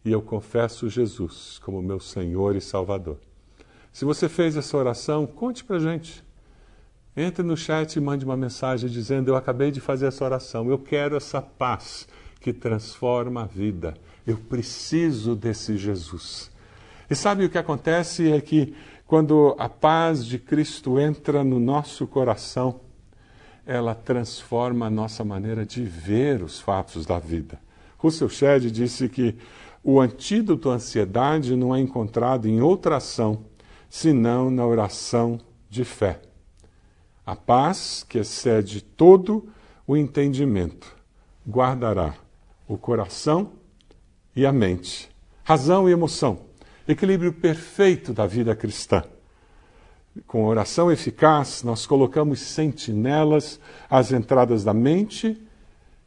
e 0.05 0.13
eu 0.13 0.21
confesso 0.21 0.89
Jesus 0.89 1.59
como 1.59 1.83
meu 1.83 1.99
Senhor 1.99 2.55
e 2.55 2.61
Salvador. 2.61 3.19
Se 3.93 4.05
você 4.05 4.29
fez 4.29 4.57
essa 4.57 4.77
oração, 4.77 5.27
conte 5.27 5.65
para 5.65 5.79
gente. 5.79 6.25
Entre 7.17 7.43
no 7.43 7.57
chat 7.57 7.97
e 7.97 8.01
mande 8.01 8.25
uma 8.25 8.37
mensagem 8.37 8.89
dizendo: 8.89 9.29
Eu 9.29 9.37
acabei 9.37 9.71
de 9.71 9.81
fazer 9.81 10.07
essa 10.07 10.25
oração, 10.25 10.71
eu 10.71 10.79
quero 10.79 11.17
essa 11.17 11.43
paz 11.43 12.09
que 12.41 12.53
transforma 12.53 13.43
a 13.43 13.47
vida. 13.47 13.95
Eu 14.27 14.39
preciso 14.39 15.37
desse 15.37 15.77
Jesus. 15.77 16.51
E 17.11 17.15
sabe 17.15 17.45
o 17.45 17.51
que 17.51 17.59
acontece 17.59 18.33
é 18.33 18.41
que 18.41 18.75
quando 19.07 19.55
a 19.59 19.69
paz 19.69 20.25
de 20.25 20.39
Cristo 20.39 20.99
entra 20.99 21.45
no 21.45 21.61
nosso 21.61 22.07
coração, 22.07 22.81
ela 23.67 23.95
transforma 23.95 24.87
a 24.87 24.91
nossa 24.91 25.23
maneira 25.23 25.67
de 25.67 25.85
ver 25.85 26.43
os 26.43 26.61
fatos 26.61 27.05
da 27.05 27.19
vida. 27.19 27.61
Russell 27.99 28.31
Shedd 28.31 28.71
disse 28.71 29.09
que 29.09 29.37
o 29.85 30.01
antídoto 30.01 30.71
à 30.71 30.75
ansiedade 30.75 31.55
não 31.55 31.75
é 31.75 31.81
encontrado 31.81 32.49
em 32.49 32.63
outra 32.63 32.97
ação, 32.97 33.45
senão 33.89 34.51
na 34.51 34.67
oração 34.67 35.39
de 35.69 35.85
fé. 35.85 36.32
A 37.25 37.37
paz, 37.37 38.05
que 38.09 38.19
excede 38.19 38.83
todo 38.83 39.49
o 39.87 39.97
entendimento, 39.97 40.97
guardará 41.49 42.15
o 42.67 42.77
coração 42.77 43.53
e 44.35 44.45
a 44.45 44.53
mente, 44.53 45.09
razão 45.45 45.89
e 45.89 45.93
emoção, 45.93 46.41
equilíbrio 46.87 47.33
perfeito 47.33 48.13
da 48.13 48.27
vida 48.27 48.57
cristã. 48.57 49.05
Com 50.27 50.45
oração 50.45 50.91
eficaz, 50.91 51.63
nós 51.63 51.87
colocamos 51.87 52.41
sentinelas 52.41 53.59
às 53.89 54.13
entradas 54.13 54.65
da 54.65 54.75
mente 54.75 55.41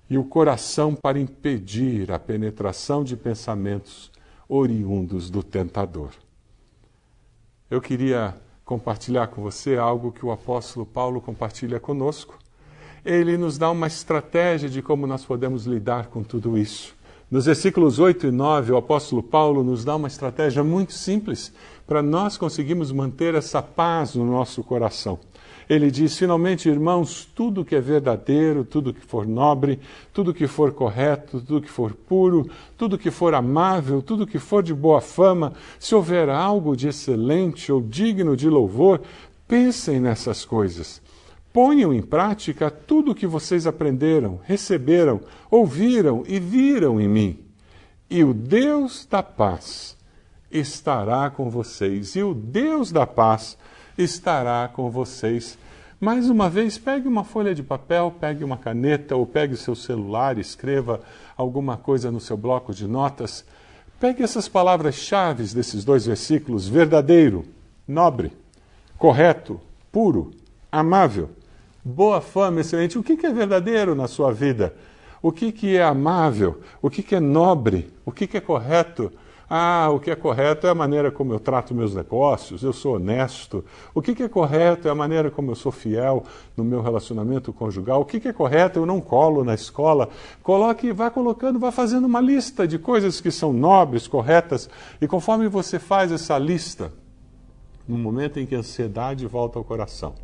e 0.09 0.17
o 0.17 0.23
coração 0.23 0.93
para 0.93 1.19
impedir 1.19 2.11
a 2.11 2.19
penetração 2.19 3.03
de 3.03 3.15
pensamentos 3.15 4.11
oriundos 4.47 5.29
do 5.29 5.41
tentador. 5.41 6.11
Eu 7.69 7.81
queria 7.81 8.35
compartilhar 8.65 9.27
com 9.27 9.43
você 9.43 9.77
algo 9.77 10.11
que 10.11 10.25
o 10.25 10.31
apóstolo 10.31 10.85
Paulo 10.85 11.21
compartilha 11.21 11.79
conosco. 11.79 12.39
Ele 13.05 13.37
nos 13.37 13.59
dá 13.59 13.69
uma 13.69 13.85
estratégia 13.85 14.67
de 14.67 14.81
como 14.81 15.05
nós 15.05 15.23
podemos 15.23 15.65
lidar 15.65 16.07
com 16.07 16.23
tudo 16.23 16.57
isso. 16.57 16.95
Nos 17.29 17.45
versículos 17.45 17.99
8 17.99 18.27
e 18.27 18.31
9, 18.31 18.71
o 18.71 18.77
apóstolo 18.77 19.21
Paulo 19.21 19.63
nos 19.63 19.85
dá 19.85 19.95
uma 19.95 20.07
estratégia 20.07 20.63
muito 20.63 20.93
simples 20.93 21.53
para 21.85 22.01
nós 22.01 22.37
conseguirmos 22.37 22.91
manter 22.91 23.35
essa 23.35 23.61
paz 23.61 24.15
no 24.15 24.25
nosso 24.25 24.63
coração. 24.63 25.19
Ele 25.69 25.89
diz: 25.89 26.17
finalmente, 26.17 26.69
irmãos, 26.69 27.27
tudo 27.35 27.65
que 27.65 27.75
é 27.75 27.81
verdadeiro, 27.81 28.63
tudo 28.63 28.93
que 28.93 29.05
for 29.05 29.25
nobre, 29.25 29.79
tudo 30.13 30.33
que 30.33 30.47
for 30.47 30.71
correto, 30.71 31.41
tudo 31.41 31.61
que 31.61 31.69
for 31.69 31.93
puro, 31.93 32.49
tudo 32.77 32.97
que 32.97 33.09
for 33.09 33.33
amável, 33.33 34.01
tudo 34.01 34.27
que 34.27 34.39
for 34.39 34.61
de 34.61 34.73
boa 34.73 35.01
fama, 35.01 35.53
se 35.79 35.95
houver 35.95 36.29
algo 36.29 36.75
de 36.75 36.87
excelente 36.87 37.71
ou 37.71 37.81
digno 37.81 38.37
de 38.37 38.49
louvor, 38.49 39.01
pensem 39.47 39.99
nessas 39.99 40.45
coisas. 40.45 41.01
Ponham 41.51 41.93
em 41.93 42.01
prática 42.01 42.69
tudo 42.69 43.11
o 43.11 43.15
que 43.15 43.25
vocês 43.25 43.65
aprenderam, 43.65 44.39
receberam, 44.43 45.21
ouviram 45.49 46.23
e 46.27 46.37
viram 46.39 46.99
em 46.99 47.07
mim. 47.07 47.39
E 48.09 48.23
o 48.23 48.33
Deus 48.33 49.07
da 49.09 49.23
paz 49.23 49.95
estará 50.51 51.29
com 51.29 51.49
vocês. 51.49 52.15
E 52.15 52.21
o 52.21 52.33
Deus 52.33 52.91
da 52.91 53.07
paz 53.07 53.57
estará 53.97 54.67
com 54.67 54.89
vocês. 54.89 55.57
Mais 55.99 56.29
uma 56.29 56.49
vez, 56.49 56.77
pegue 56.77 57.07
uma 57.07 57.23
folha 57.23 57.55
de 57.55 57.63
papel, 57.63 58.13
pegue 58.19 58.43
uma 58.43 58.57
caneta 58.57 59.15
ou 59.15 59.25
pegue 59.25 59.53
o 59.53 59.57
seu 59.57 59.75
celular, 59.75 60.37
escreva 60.37 61.01
alguma 61.37 61.77
coisa 61.77 62.11
no 62.11 62.19
seu 62.19 62.35
bloco 62.35 62.73
de 62.73 62.87
notas. 62.87 63.45
Pegue 63.99 64.21
essas 64.21 64.47
palavras-chave 64.47 65.43
desses 65.43 65.85
dois 65.85 66.05
versículos: 66.05 66.67
verdadeiro, 66.67 67.45
nobre, 67.87 68.33
correto, 68.97 69.59
puro, 69.91 70.31
amável, 70.69 71.29
boa 71.83 72.19
fama, 72.19 72.59
excelente. 72.59 72.99
O 72.99 73.03
que 73.03 73.25
é 73.25 73.31
verdadeiro 73.31 73.95
na 73.95 74.07
sua 74.07 74.33
vida? 74.33 74.75
O 75.21 75.31
que 75.31 75.75
é 75.75 75.81
amável? 75.81 76.61
O 76.81 76.89
que 76.89 77.15
é 77.15 77.19
nobre? 77.19 77.91
O 78.05 78.11
que 78.11 78.37
é 78.37 78.41
correto? 78.41 79.11
Ah, 79.47 79.89
o 79.91 79.99
que 79.99 80.09
é 80.09 80.15
correto 80.15 80.65
é 80.65 80.71
a 80.71 80.75
maneira 80.75 81.11
como 81.11 81.31
eu 81.31 81.39
trato 81.39 81.75
meus 81.75 81.93
negócios, 81.93 82.63
eu 82.63 82.73
sou 82.73 82.95
honesto. 82.95 83.63
O 83.93 84.01
que, 84.01 84.23
é 84.23 84.27
correto 84.27 84.87
é 84.87 84.91
a 84.91 84.95
maneira 84.95 85.29
como 85.29 85.51
eu 85.51 85.55
sou 85.55 85.71
fiel 85.71 86.23
no 86.57 86.63
meu 86.63 86.81
relacionamento 86.81 87.53
conjugal. 87.53 88.01
O 88.01 88.05
que, 88.05 88.27
é 88.27 88.33
correto 88.33 88.79
eu 88.79 88.85
não 88.87 88.99
colo 88.99 89.43
na 89.43 89.53
escola. 89.53 90.09
Coloque, 90.41 90.91
vá 90.91 91.11
colocando, 91.11 91.59
vá 91.59 91.71
fazendo 91.71 92.05
uma 92.05 92.19
lista 92.19 92.67
de 92.67 92.79
coisas 92.79 93.21
que 93.21 93.29
são 93.29 93.53
nobres, 93.53 94.07
corretas. 94.07 94.67
E 94.99 95.07
conforme 95.07 95.47
você 95.47 95.77
faz 95.77 96.11
essa 96.11 96.39
lista, 96.39 96.91
no 97.87 97.99
momento 97.99 98.39
em 98.39 98.47
que 98.47 98.55
a 98.55 98.59
ansiedade 98.59 99.27
volta 99.27 99.59
ao 99.59 99.63
coração, 99.63 100.15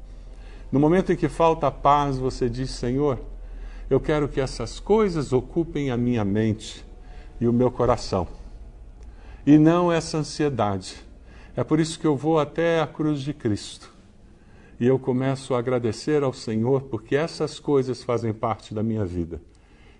no 0.71 0.79
momento 0.79 1.13
em 1.13 1.15
que 1.15 1.29
falta 1.29 1.67
a 1.67 1.71
paz, 1.71 2.17
você 2.17 2.49
diz: 2.49 2.71
Senhor, 2.71 3.19
eu 3.87 3.99
quero 3.99 4.27
que 4.27 4.41
essas 4.41 4.79
coisas 4.79 5.31
ocupem 5.31 5.91
a 5.91 5.97
minha 5.97 6.25
mente 6.25 6.83
e 7.39 7.47
o 7.47 7.53
meu 7.53 7.69
coração 7.69 8.40
e 9.45 9.57
não 9.57 9.91
essa 9.91 10.17
ansiedade. 10.17 10.95
É 11.55 11.63
por 11.63 11.79
isso 11.79 11.99
que 11.99 12.07
eu 12.07 12.15
vou 12.15 12.39
até 12.39 12.81
a 12.81 12.87
cruz 12.87 13.21
de 13.21 13.33
Cristo 13.33 13.91
e 14.81 14.87
eu 14.87 14.97
começo 14.97 15.53
a 15.53 15.59
agradecer 15.59 16.23
ao 16.23 16.33
Senhor 16.33 16.81
porque 16.81 17.15
essas 17.15 17.59
coisas 17.59 18.01
fazem 18.01 18.33
parte 18.33 18.73
da 18.73 18.81
minha 18.81 19.05
vida. 19.05 19.39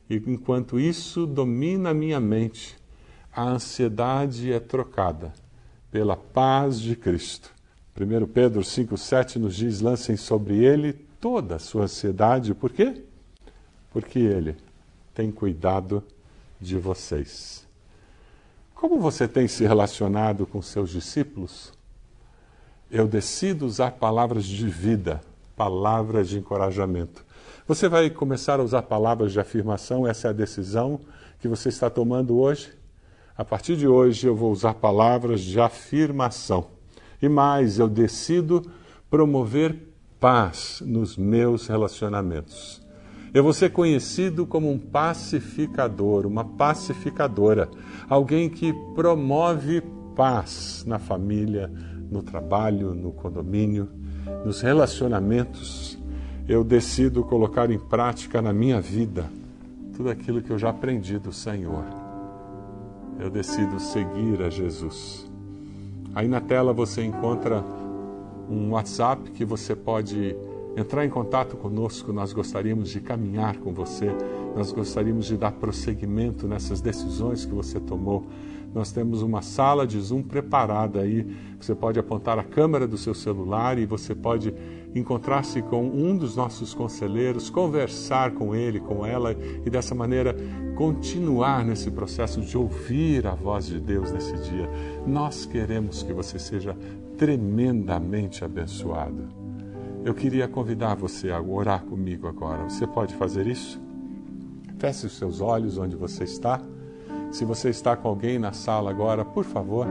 E 0.10 0.15
enquanto 0.25 0.80
isso 0.80 1.27
domina 1.27 1.91
a 1.91 1.93
minha 1.93 2.19
mente, 2.19 2.75
a 3.32 3.43
ansiedade 3.43 4.51
é 4.51 4.60
trocada 4.60 5.32
pela 5.91 6.17
paz 6.17 6.80
de 6.80 6.95
Cristo. 6.95 7.54
1 7.95 8.25
Pedro 8.25 8.62
5,7 8.62 9.36
nos 9.36 9.56
diz: 9.56 9.82
lancem 9.82 10.17
sobre 10.17 10.58
ele 10.65 10.93
toda 10.93 11.58
a 11.58 11.60
sua 11.60 11.84
ansiedade. 11.84 12.56
Por 12.56 12.71
quê? 12.71 13.04
Porque 13.91 14.17
ele 14.17 14.56
tem 15.13 15.32
cuidado 15.32 16.04
de 16.60 16.75
vocês. 16.75 17.67
Como 18.82 19.00
você 19.00 19.28
tem 19.28 19.48
se 19.48 19.63
relacionado 19.63 20.44
com 20.48 20.60
seus 20.60 20.89
discípulos? 20.89 21.72
Eu 22.89 23.08
decido 23.08 23.67
usar 23.67 23.91
palavras 23.91 24.44
de 24.44 24.67
vida, 24.67 25.22
palavras 25.56 26.28
de 26.28 26.39
encorajamento. 26.39 27.24
Você 27.67 27.88
vai 27.88 28.10
começar 28.10 28.60
a 28.60 28.63
usar 28.63 28.82
palavras 28.82 29.34
de 29.34 29.39
afirmação, 29.39 30.08
essa 30.08 30.30
é 30.30 30.32
a 30.32 30.34
decisão 30.34 31.00
que 31.39 31.48
você 31.48 31.70
está 31.70 31.91
tomando 31.91 32.39
hoje? 32.39 32.74
A 33.38 33.46
partir 33.46 33.78
de 33.78 33.88
hoje 33.88 34.26
eu 34.26 34.36
vou 34.36 34.52
usar 34.52 34.74
palavras 34.74 35.41
de 35.41 35.60
afirmação. 35.60 36.65
E 37.22 37.30
mais, 37.30 37.78
eu 37.78 37.88
decido 37.88 38.65
promover 39.12 39.78
paz 40.20 40.82
nos 40.84 41.15
meus 41.15 41.67
relacionamentos. 41.67 42.81
Eu 43.34 43.44
vou 43.44 43.54
ser 43.54 43.72
conhecido 43.72 44.46
como 44.46 44.70
um 44.70 44.78
pacificador, 44.78 46.26
uma 46.26 46.44
pacificadora, 46.44 47.70
alguém 48.10 48.50
que 48.50 48.74
promove 48.94 49.82
paz 50.15 50.84
na 50.86 51.00
família, 51.00 51.72
no 52.12 52.22
trabalho, 52.22 52.94
no 52.94 53.13
condomínio, 53.13 53.88
nos 54.44 54.60
relacionamentos. 54.60 55.98
Eu 56.46 56.62
decido 56.62 57.24
colocar 57.24 57.72
em 57.72 57.80
prática 57.80 58.41
na 58.41 58.52
minha 58.52 58.82
vida 58.82 59.30
tudo 59.96 60.10
aquilo 60.10 60.41
que 60.41 60.50
eu 60.50 60.60
já 60.60 60.70
aprendi 60.70 61.17
do 61.17 61.32
Senhor. 61.32 61.86
Eu 63.17 63.30
decido 63.30 63.80
seguir 63.80 64.41
a 64.41 64.50
Jesus. 64.50 65.32
Aí 66.13 66.28
na 66.28 66.41
tela 66.41 66.74
você 66.74 67.02
encontra 67.02 67.63
um 68.50 68.72
WhatsApp 68.72 69.32
que 69.32 69.46
você 69.46 69.74
pode 69.74 70.36
entrar 70.76 71.06
em 71.06 71.10
contato 71.10 71.58
conosco. 71.58 72.14
Nós 72.14 72.34
gostaríamos 72.34 72.90
de 72.90 73.00
caminhar 73.00 73.58
com 73.58 73.74
você, 73.74 74.12
nós 74.56 74.72
gostaríamos 74.72 75.26
de 75.26 75.38
dar 75.38 75.52
prosseguimento 75.52 76.48
nessas 76.48 76.82
decisões 76.82 77.46
que 77.46 77.54
você 77.54 77.80
tomou. 77.80 78.26
Nós 78.74 78.92
temos 78.92 79.22
uma 79.22 79.42
sala 79.42 79.86
de 79.86 80.00
Zoom 80.00 80.24
preparada 80.24 81.02
aí. 81.02 81.28
Você 81.60 81.76
pode 81.76 82.00
apontar 82.00 82.40
a 82.40 82.44
câmera 82.44 82.88
do 82.88 82.98
seu 82.98 83.14
celular 83.14 83.78
e 83.78 83.86
você 83.86 84.16
pode 84.16 84.54
encontrar-se 84.96 85.62
com 85.62 85.86
um 85.86 86.16
dos 86.18 86.36
nossos 86.36 86.74
conselheiros, 86.74 87.50
conversar 87.50 88.32
com 88.32 88.56
ele, 88.56 88.80
com 88.80 89.06
ela 89.06 89.36
e 89.66 89.70
dessa 89.70 89.94
maneira 89.94 90.36
continuar 90.76 91.66
nesse 91.66 91.92
processo 91.92 92.42
de 92.42 92.58
ouvir 92.58 93.28
a 93.28 93.36
voz 93.36 93.66
de 93.66 93.80
Deus 93.80 94.12
nesse 94.12 94.34
dia. 94.38 94.70
Nós 95.06 95.46
queremos 95.46 96.04
que 96.04 96.14
você 96.14 96.40
seja 96.40 96.76
tremendamente 97.18 98.44
abençoado. 98.44 99.40
Eu 100.04 100.16
queria 100.16 100.48
convidar 100.48 100.96
você 100.96 101.30
a 101.30 101.40
orar 101.40 101.84
comigo 101.84 102.28
agora. 102.28 102.68
Você 102.68 102.88
pode 102.88 103.14
fazer 103.14 103.46
isso? 103.46 103.80
Feche 104.80 105.06
os 105.06 105.16
seus 105.16 105.42
olhos 105.42 105.78
onde 105.78 105.96
você 105.96 106.24
está. 106.24 106.60
Se 107.32 107.46
você 107.46 107.70
está 107.70 107.96
com 107.96 108.08
alguém 108.08 108.40
na 108.40 108.52
sala 108.52 108.90
agora, 108.90 109.24
por 109.24 109.46
favor, 109.46 109.86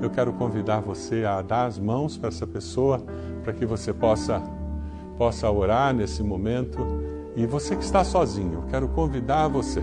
eu 0.00 0.08
quero 0.10 0.32
convidar 0.32 0.78
você 0.78 1.24
a 1.24 1.42
dar 1.42 1.66
as 1.66 1.76
mãos 1.76 2.16
para 2.16 2.28
essa 2.28 2.46
pessoa, 2.46 3.04
para 3.42 3.52
que 3.52 3.66
você 3.66 3.92
possa 3.92 4.40
possa 5.16 5.50
orar 5.50 5.92
nesse 5.92 6.22
momento. 6.22 6.78
E 7.34 7.44
você 7.44 7.74
que 7.74 7.82
está 7.82 8.04
sozinho, 8.04 8.60
eu 8.60 8.62
quero 8.70 8.86
convidar 8.88 9.48
você 9.48 9.82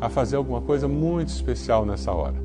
a 0.00 0.08
fazer 0.08 0.36
alguma 0.36 0.60
coisa 0.60 0.86
muito 0.86 1.30
especial 1.30 1.84
nessa 1.84 2.12
hora. 2.12 2.40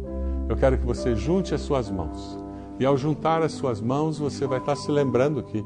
Eu 0.49 0.55
quero 0.55 0.75
que 0.75 0.85
você 0.85 1.15
junte 1.15 1.53
as 1.53 1.61
suas 1.61 1.91
mãos. 1.91 2.39
E 2.79 2.85
ao 2.85 2.97
juntar 2.97 3.43
as 3.43 3.51
suas 3.51 3.79
mãos, 3.79 4.17
você 4.17 4.47
vai 4.47 4.57
estar 4.57 4.75
se 4.75 4.91
lembrando 4.91 5.43
que 5.43 5.63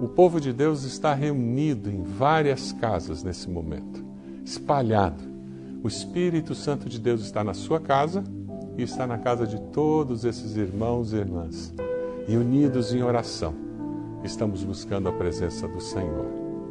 o 0.00 0.08
povo 0.08 0.40
de 0.40 0.52
Deus 0.52 0.84
está 0.84 1.14
reunido 1.14 1.90
em 1.90 2.02
várias 2.02 2.72
casas 2.72 3.22
nesse 3.22 3.48
momento, 3.48 4.04
espalhado. 4.44 5.22
O 5.82 5.88
Espírito 5.88 6.54
Santo 6.54 6.88
de 6.88 6.98
Deus 6.98 7.22
está 7.22 7.42
na 7.42 7.54
sua 7.54 7.80
casa 7.80 8.22
e 8.76 8.82
está 8.82 9.06
na 9.06 9.18
casa 9.18 9.46
de 9.46 9.58
todos 9.72 10.24
esses 10.24 10.56
irmãos 10.56 11.12
e 11.12 11.16
irmãs. 11.16 11.74
E 12.28 12.36
unidos 12.36 12.92
em 12.92 13.02
oração, 13.02 13.54
estamos 14.22 14.62
buscando 14.64 15.08
a 15.08 15.12
presença 15.12 15.66
do 15.66 15.80
Senhor. 15.80 16.26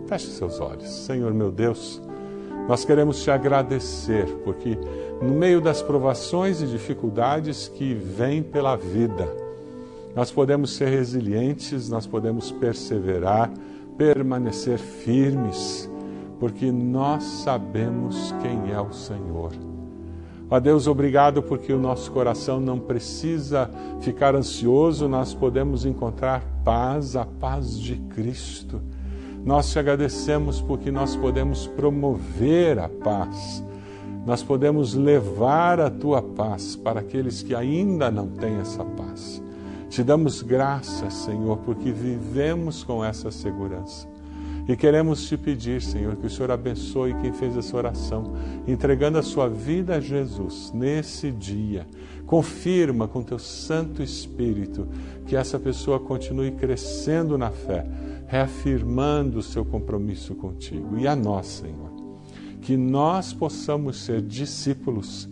Feche 0.05 0.27
seus 0.27 0.59
olhos. 0.59 0.87
Senhor 0.87 1.33
meu 1.33 1.51
Deus, 1.51 2.01
nós 2.67 2.85
queremos 2.85 3.23
te 3.23 3.31
agradecer, 3.31 4.27
porque 4.43 4.77
no 5.21 5.33
meio 5.33 5.61
das 5.61 5.81
provações 5.81 6.61
e 6.61 6.67
dificuldades 6.67 7.67
que 7.69 7.93
vêm 7.93 8.43
pela 8.43 8.75
vida, 8.75 9.44
nós 10.15 10.31
podemos 10.31 10.73
ser 10.73 10.87
resilientes, 10.87 11.89
nós 11.89 12.07
podemos 12.07 12.49
perseverar, 12.49 13.51
permanecer 13.97 14.79
firmes, 14.79 15.91
porque 16.39 16.71
nós 16.71 17.23
sabemos 17.23 18.33
quem 18.41 18.71
é 18.71 18.79
o 18.79 18.93
Senhor. 18.93 19.51
Ó 20.49 20.59
Deus, 20.59 20.87
obrigado 20.87 21.43
porque 21.43 21.73
o 21.73 21.79
nosso 21.79 22.11
coração 22.11 22.61
não 22.61 22.79
precisa 22.79 23.69
ficar 23.99 24.35
ansioso, 24.35 25.09
nós 25.09 25.33
podemos 25.33 25.85
encontrar 25.85 26.43
paz, 26.63 27.15
a 27.17 27.25
paz 27.25 27.77
de 27.77 27.95
Cristo. 27.95 28.81
Nós 29.43 29.69
te 29.71 29.79
agradecemos 29.79 30.61
porque 30.61 30.91
nós 30.91 31.15
podemos 31.15 31.67
promover 31.67 32.79
a 32.79 32.87
paz, 32.87 33.63
nós 34.25 34.41
podemos 34.41 34.93
levar 34.93 35.79
a 35.79 35.89
tua 35.89 36.21
paz 36.21 36.75
para 36.75 37.01
aqueles 37.01 37.43
que 37.43 37.53
ainda 37.53 38.09
não 38.09 38.27
têm 38.27 38.55
essa 38.55 38.83
paz. 38.83 39.43
Te 39.95 40.03
damos 40.03 40.41
graças, 40.41 41.13
Senhor, 41.13 41.55
porque 41.59 41.89
vivemos 41.89 42.83
com 42.83 43.01
essa 43.01 43.31
segurança. 43.31 44.05
E 44.67 44.75
queremos 44.75 45.25
te 45.25 45.37
pedir, 45.37 45.81
Senhor, 45.81 46.17
que 46.17 46.27
o 46.27 46.29
Senhor 46.29 46.51
abençoe 46.51 47.13
quem 47.21 47.31
fez 47.31 47.55
essa 47.55 47.77
oração, 47.77 48.33
entregando 48.67 49.17
a 49.17 49.23
sua 49.23 49.47
vida 49.47 49.95
a 49.95 50.01
Jesus 50.01 50.69
nesse 50.75 51.31
dia. 51.31 51.87
Confirma 52.25 53.07
com 53.07 53.23
teu 53.23 53.39
Santo 53.39 54.03
Espírito 54.03 54.85
que 55.25 55.33
essa 55.33 55.57
pessoa 55.57 55.97
continue 55.97 56.51
crescendo 56.51 57.37
na 57.37 57.51
fé, 57.51 57.87
reafirmando 58.27 59.39
o 59.39 59.43
seu 59.43 59.63
compromisso 59.63 60.35
contigo. 60.35 60.99
E 60.99 61.07
a 61.07 61.15
nós, 61.15 61.47
Senhor, 61.47 61.93
que 62.61 62.75
nós 62.75 63.31
possamos 63.31 64.03
ser 64.03 64.21
discípulos 64.21 65.29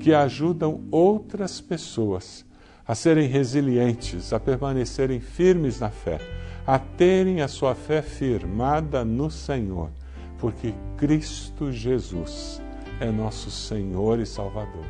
que 0.00 0.14
ajudam 0.14 0.84
outras 0.90 1.60
pessoas 1.60 2.46
a 2.86 2.94
serem 2.94 3.28
resilientes, 3.28 4.32
a 4.32 4.40
permanecerem 4.40 5.20
firmes 5.20 5.80
na 5.80 5.90
fé 5.90 6.18
a 6.66 6.78
terem 6.78 7.42
a 7.42 7.48
sua 7.48 7.74
fé 7.74 8.02
firmada 8.02 9.04
no 9.04 9.30
Senhor, 9.30 9.90
porque 10.38 10.74
Cristo 10.96 11.70
Jesus 11.70 12.60
é 12.98 13.10
nosso 13.10 13.50
Senhor 13.50 14.18
e 14.18 14.26
Salvador. 14.26 14.84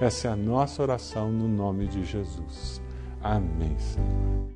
Essa 0.00 0.28
é 0.28 0.30
a 0.30 0.36
nossa 0.36 0.82
oração 0.82 1.32
no 1.32 1.48
nome 1.48 1.88
de 1.88 2.04
Jesus. 2.04 2.80
Amém, 3.20 3.76
Senhor. 3.78 4.55